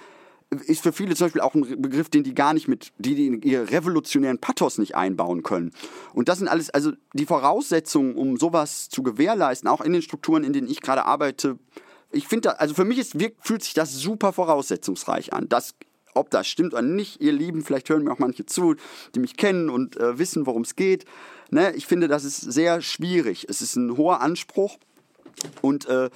[0.50, 3.28] ist für viele zum Beispiel auch ein Begriff, den die gar nicht mit, die, die
[3.28, 5.74] in ihre revolutionären Pathos nicht einbauen können.
[6.14, 10.44] Und das sind alles, also die Voraussetzungen, um sowas zu gewährleisten, auch in den Strukturen,
[10.44, 11.60] in denen ich gerade arbeite.
[12.12, 15.50] Ich finde, also für mich ist, fühlt sich das super voraussetzungsreich an.
[15.50, 15.76] Das
[16.18, 18.76] ob das stimmt oder nicht, ihr Lieben, vielleicht hören mir auch manche zu,
[19.16, 21.06] die mich kennen und äh, wissen, worum es geht.
[21.50, 23.46] Ne, ich finde, das ist sehr schwierig.
[23.50, 24.78] Es ist ein hoher Anspruch
[25.62, 26.10] und äh,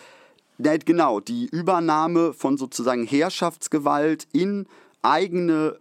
[0.57, 4.67] genau, die Übernahme von sozusagen Herrschaftsgewalt in
[5.01, 5.77] eigene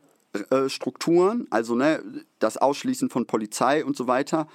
[0.50, 2.02] äh, Strukturen, also ne,
[2.38, 4.46] das Ausschließen von Polizei und so weiter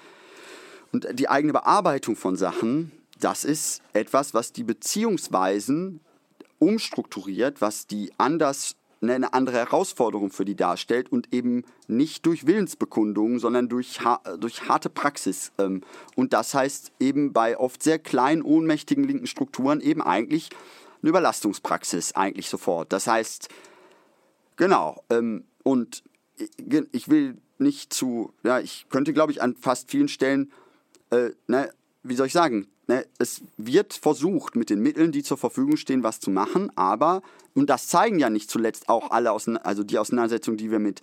[0.92, 6.00] und die eigene Bearbeitung von Sachen, das ist etwas, was die Beziehungsweisen
[6.60, 8.76] umstrukturiert, was die anders
[9.10, 14.00] eine andere Herausforderung für die darstellt und eben nicht durch Willensbekundungen, sondern durch,
[14.40, 15.52] durch harte Praxis.
[15.58, 15.82] Ähm,
[16.16, 20.50] und das heißt eben bei oft sehr kleinen, ohnmächtigen linken Strukturen eben eigentlich
[21.02, 22.92] eine Überlastungspraxis, eigentlich sofort.
[22.92, 23.50] Das heißt,
[24.56, 26.04] genau, ähm, und
[26.38, 30.52] ich will nicht zu, ja, ich könnte, glaube ich, an fast vielen Stellen,
[31.12, 31.70] äh, ne,
[32.04, 36.04] wie soll ich sagen, ne, es wird versucht, mit den Mitteln, die zur Verfügung stehen,
[36.04, 37.22] was zu machen, aber,
[37.54, 41.02] und das zeigen ja nicht zuletzt auch alle, also die Auseinandersetzungen, die wir mit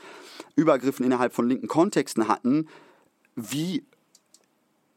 [0.56, 2.68] Übergriffen innerhalb von linken Kontexten hatten,
[3.34, 3.84] wie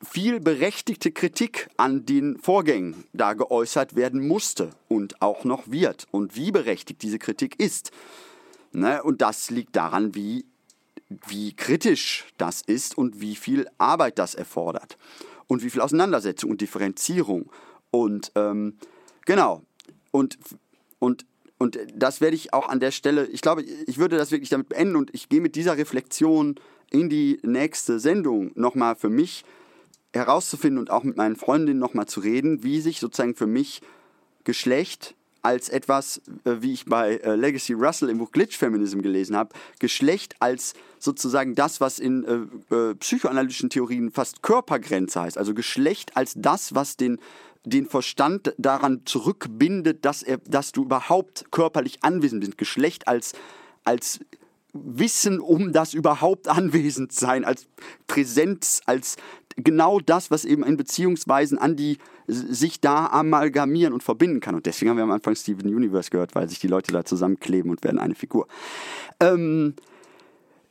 [0.03, 6.35] viel berechtigte Kritik an den Vorgängen da geäußert werden musste und auch noch wird und
[6.35, 7.91] wie berechtigt diese Kritik ist.
[8.71, 9.01] Ne?
[9.01, 10.45] Und das liegt daran, wie,
[11.27, 14.97] wie kritisch das ist und wie viel Arbeit das erfordert
[15.47, 17.51] und wie viel Auseinandersetzung und Differenzierung.
[17.91, 18.77] Und ähm,
[19.25, 19.63] genau,
[20.11, 20.37] und,
[20.99, 21.25] und,
[21.57, 24.69] und das werde ich auch an der Stelle, ich glaube, ich würde das wirklich damit
[24.69, 26.55] beenden und ich gehe mit dieser Reflexion
[26.91, 29.43] in die nächste Sendung nochmal für mich
[30.13, 33.81] herauszufinden und auch mit meinen Freundinnen nochmal zu reden, wie sich sozusagen für mich
[34.43, 35.15] Geschlecht
[35.45, 39.53] als etwas, äh, wie ich bei äh, Legacy Russell im Buch Glitch Feminism gelesen habe,
[39.79, 45.37] Geschlecht als sozusagen das, was in äh, psychoanalytischen Theorien fast Körpergrenze heißt.
[45.37, 47.19] Also Geschlecht als das, was den,
[47.63, 52.57] den Verstand daran zurückbindet, dass, er, dass du überhaupt körperlich anwesend bist.
[52.57, 53.33] Geschlecht als
[53.85, 54.19] als
[54.73, 57.67] Wissen um das überhaupt anwesend sein, als
[58.07, 59.15] Präsenz, als
[59.55, 61.97] genau das, was eben in Beziehungsweisen an die
[62.27, 64.55] sich da amalgamieren und verbinden kann.
[64.55, 67.71] Und deswegen haben wir am Anfang Steven Universe gehört, weil sich die Leute da zusammenkleben
[67.71, 68.47] und werden eine Figur.
[69.19, 69.75] Ähm,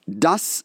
[0.07, 0.65] das,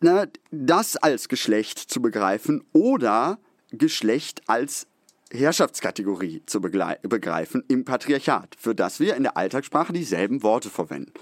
[0.00, 3.38] ne, das als Geschlecht zu begreifen oder
[3.70, 4.86] Geschlecht als
[5.32, 11.12] Herrschaftskategorie zu begreifen im Patriarchat, für das wir in der Alltagssprache dieselben Worte verwenden.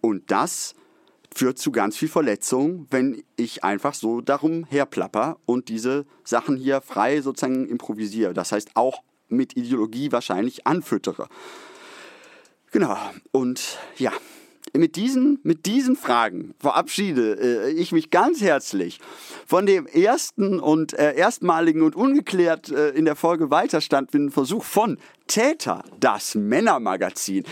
[0.00, 0.74] Und das
[1.34, 6.80] führt zu ganz viel Verletzung, wenn ich einfach so darum herplapper und diese Sachen hier
[6.80, 8.34] frei sozusagen improvisiere.
[8.34, 11.28] Das heißt auch mit Ideologie wahrscheinlich anfüttere.
[12.70, 12.96] Genau.
[13.30, 14.12] Und ja,
[14.74, 17.34] mit diesen, mit diesen Fragen verabschiede
[17.66, 19.00] äh, ich mich ganz herzlich
[19.46, 24.98] von dem ersten und äh, erstmaligen und ungeklärt äh, in der Folge weiterstandenden Versuch von
[25.26, 27.44] Täter, das Männermagazin.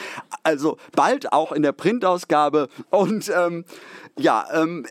[0.43, 2.69] Also bald auch in der Printausgabe.
[2.91, 3.65] Und ähm,
[4.19, 4.87] ja, ähm,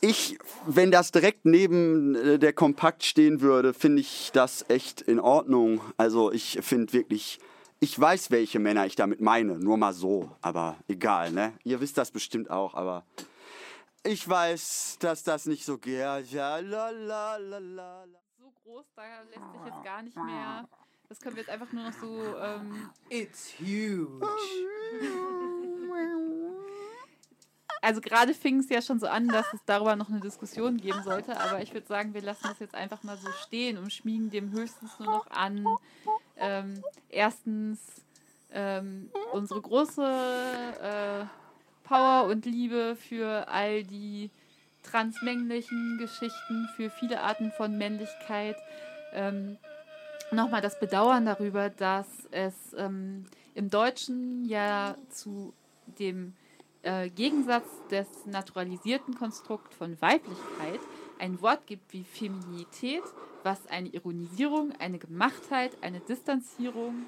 [0.00, 5.18] ich, wenn das direkt neben äh, der Kompakt stehen würde, finde ich das echt in
[5.18, 5.80] Ordnung.
[5.96, 7.38] Also ich finde wirklich
[7.84, 11.52] ich weiß, welche Männer ich damit meine, nur mal so, aber egal, ne?
[11.64, 13.04] Ihr wisst das bestimmt auch, aber
[14.02, 16.30] ich weiß, dass das nicht so geht.
[16.30, 18.06] Ja, la, la, la, la.
[18.38, 20.66] So groß, da lässt sich jetzt gar nicht mehr.
[21.10, 22.38] Das können wir jetzt einfach nur noch so.
[22.38, 24.26] Ähm, It's huge.
[27.82, 31.02] also gerade fing es ja schon so an, dass es darüber noch eine Diskussion geben
[31.02, 34.30] sollte, aber ich würde sagen, wir lassen das jetzt einfach mal so stehen und schmiegen
[34.30, 35.66] dem höchstens nur noch an.
[36.36, 37.78] Ähm, erstens
[38.52, 41.24] ähm, unsere große äh,
[41.86, 44.30] Power und Liebe für all die
[44.82, 48.56] transmännlichen Geschichten, für viele Arten von Männlichkeit.
[49.12, 49.58] Ähm,
[50.30, 55.52] Nochmal das Bedauern darüber, dass es ähm, im Deutschen ja zu
[55.98, 56.34] dem
[56.82, 60.80] äh, Gegensatz des naturalisierten Konstrukts von Weiblichkeit
[61.18, 63.02] ein Wort gibt wie Feminität,
[63.42, 67.06] was eine Ironisierung, eine Gemachtheit, eine Distanzierung,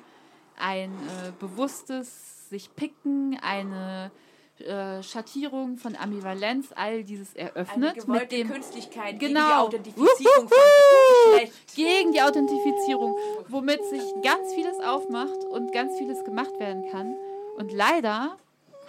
[0.58, 4.10] ein äh, bewusstes sich picken, eine
[4.58, 8.04] äh, Schattierung von Ambivalenz, all dieses eröffnet.
[8.08, 11.76] Eine mit dem Künstlichkeit genau, gegen die Authentifizierung von Geschlecht.
[11.76, 13.16] Gegen die Authentifizierung,
[13.48, 17.16] womit sich ganz vieles aufmacht und ganz vieles gemacht werden kann.
[17.56, 18.38] Und leider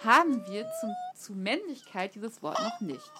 [0.04, 3.12] haben wir zum, zu Männlichkeit dieses Wort noch nicht.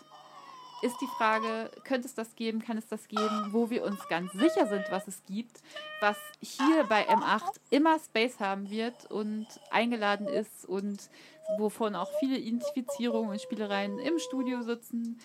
[0.80, 4.32] Ist die Frage, könnte es das geben, kann es das geben, wo wir uns ganz
[4.32, 5.60] sicher sind, was es gibt,
[6.00, 11.10] was hier bei M8 immer Space haben wird und eingeladen ist und
[11.58, 15.18] wovon auch viele Identifizierungen und Spielereien im Studio sitzen,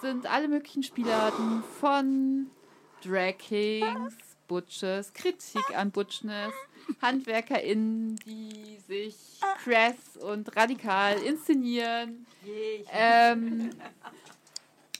[0.00, 2.50] sind alle möglichen Spielarten von
[3.02, 4.14] Drag Kings,
[4.46, 6.52] Butches, Kritik an Butchness,
[7.00, 9.16] HandwerkerInnen, die sich
[9.62, 12.26] crass und radikal inszenieren.
[12.92, 13.70] Ähm,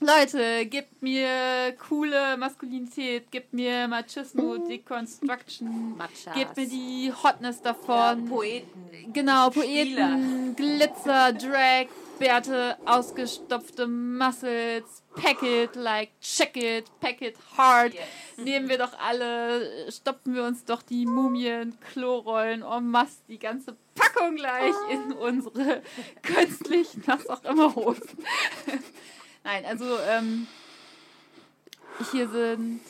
[0.04, 6.34] Leute, gebt mir coole Maskulinität, gebt mir Machismo, Deconstruction, Machas.
[6.34, 8.24] gebt mir die Hotness davon.
[8.24, 9.12] Ja, Poeten.
[9.14, 11.86] Genau, Poeten, Glitzer, Drag,
[12.18, 17.94] Bärte, ausgestopfte Muscles, pack it like, check it, pack it hard.
[17.94, 18.02] Yes.
[18.36, 23.74] Nehmen wir doch alle, stopfen wir uns doch die Mumien, Klorollen, en masse, die ganze
[23.94, 25.82] Packung gleich in unsere
[26.22, 28.18] künstlichen, was auch immer Hosen.
[29.44, 30.46] Nein, also ähm,
[32.10, 32.80] hier sind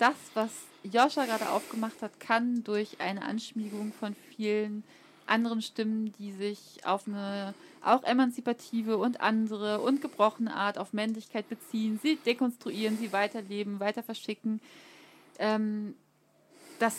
[0.00, 0.50] das, was
[0.82, 4.82] Joscha gerade aufgemacht hat, kann durch eine Anschmiegung von vielen
[5.26, 11.48] anderen Stimmen, die sich auf eine auch emanzipative und andere und gebrochene Art auf Männlichkeit
[11.48, 14.60] beziehen, sie dekonstruieren, sie weiterleben, weiter verschicken.
[15.38, 15.94] Ähm,
[16.80, 16.96] das,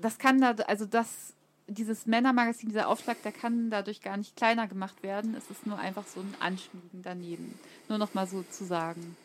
[0.00, 1.34] das kann da, also das,
[1.68, 5.34] dieses Männermagazin, dieser Aufschlag, der kann dadurch gar nicht kleiner gemacht werden.
[5.34, 7.58] Es ist nur einfach so ein Anschmiegen daneben.
[7.88, 9.16] Nur noch mal so zu sagen.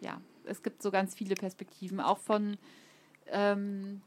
[0.00, 2.56] Ja, es gibt so ganz viele Perspektiven, auch von
[3.28, 4.02] ähm,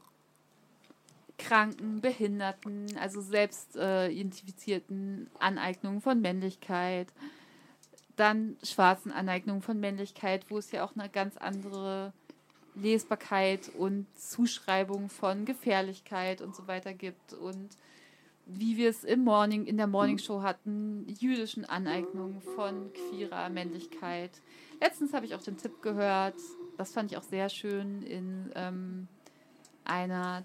[1.38, 7.08] Kranken, Behinderten, also selbst äh, identifizierten Aneignungen von Männlichkeit,
[8.16, 12.12] dann schwarzen Aneignungen von Männlichkeit, wo es ja auch eine ganz andere
[12.74, 17.70] Lesbarkeit und Zuschreibung von Gefährlichkeit und so weiter gibt und
[18.46, 24.30] wie wir es im Morning, in der Morning Show hatten, jüdischen Aneignungen von queerer Männlichkeit.
[24.80, 26.34] Letztens habe ich auch den Tipp gehört,
[26.76, 29.08] das fand ich auch sehr schön in ähm,
[29.84, 30.44] einer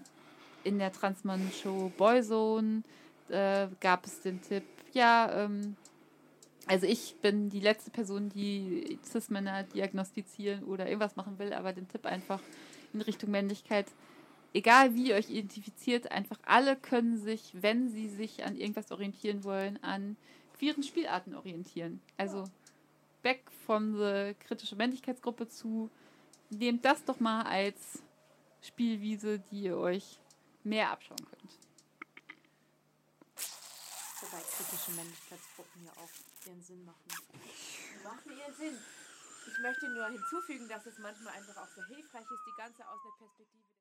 [0.64, 2.82] in der Transmann-Show Boyzone
[3.28, 5.76] äh, gab es den Tipp, ja, ähm,
[6.66, 11.88] also ich bin die letzte Person, die Cis-Männer diagnostizieren oder irgendwas machen will, aber den
[11.88, 12.40] Tipp einfach
[12.92, 13.86] in Richtung Männlichkeit
[14.52, 19.44] egal wie ihr euch identifiziert, einfach alle können sich, wenn sie sich an irgendwas orientieren
[19.44, 20.16] wollen, an
[20.58, 22.00] queeren Spielarten orientieren.
[22.16, 22.44] Also
[23.22, 25.90] weg von der kritische Männlichkeitsgruppe zu,
[26.50, 28.02] nehmt das doch mal als
[28.62, 30.18] Spielwiese, die ihr euch
[30.64, 31.58] mehr abschauen könnt.
[34.20, 37.04] Wobei kritische Männlichkeitsgruppen ja auch ihren Sinn machen.
[38.04, 38.78] Machen ihren Sinn.
[39.46, 43.00] Ich möchte nur hinzufügen, dass es manchmal einfach auch sehr hilfreich ist, die ganze aus
[43.04, 43.79] einer Perspektive.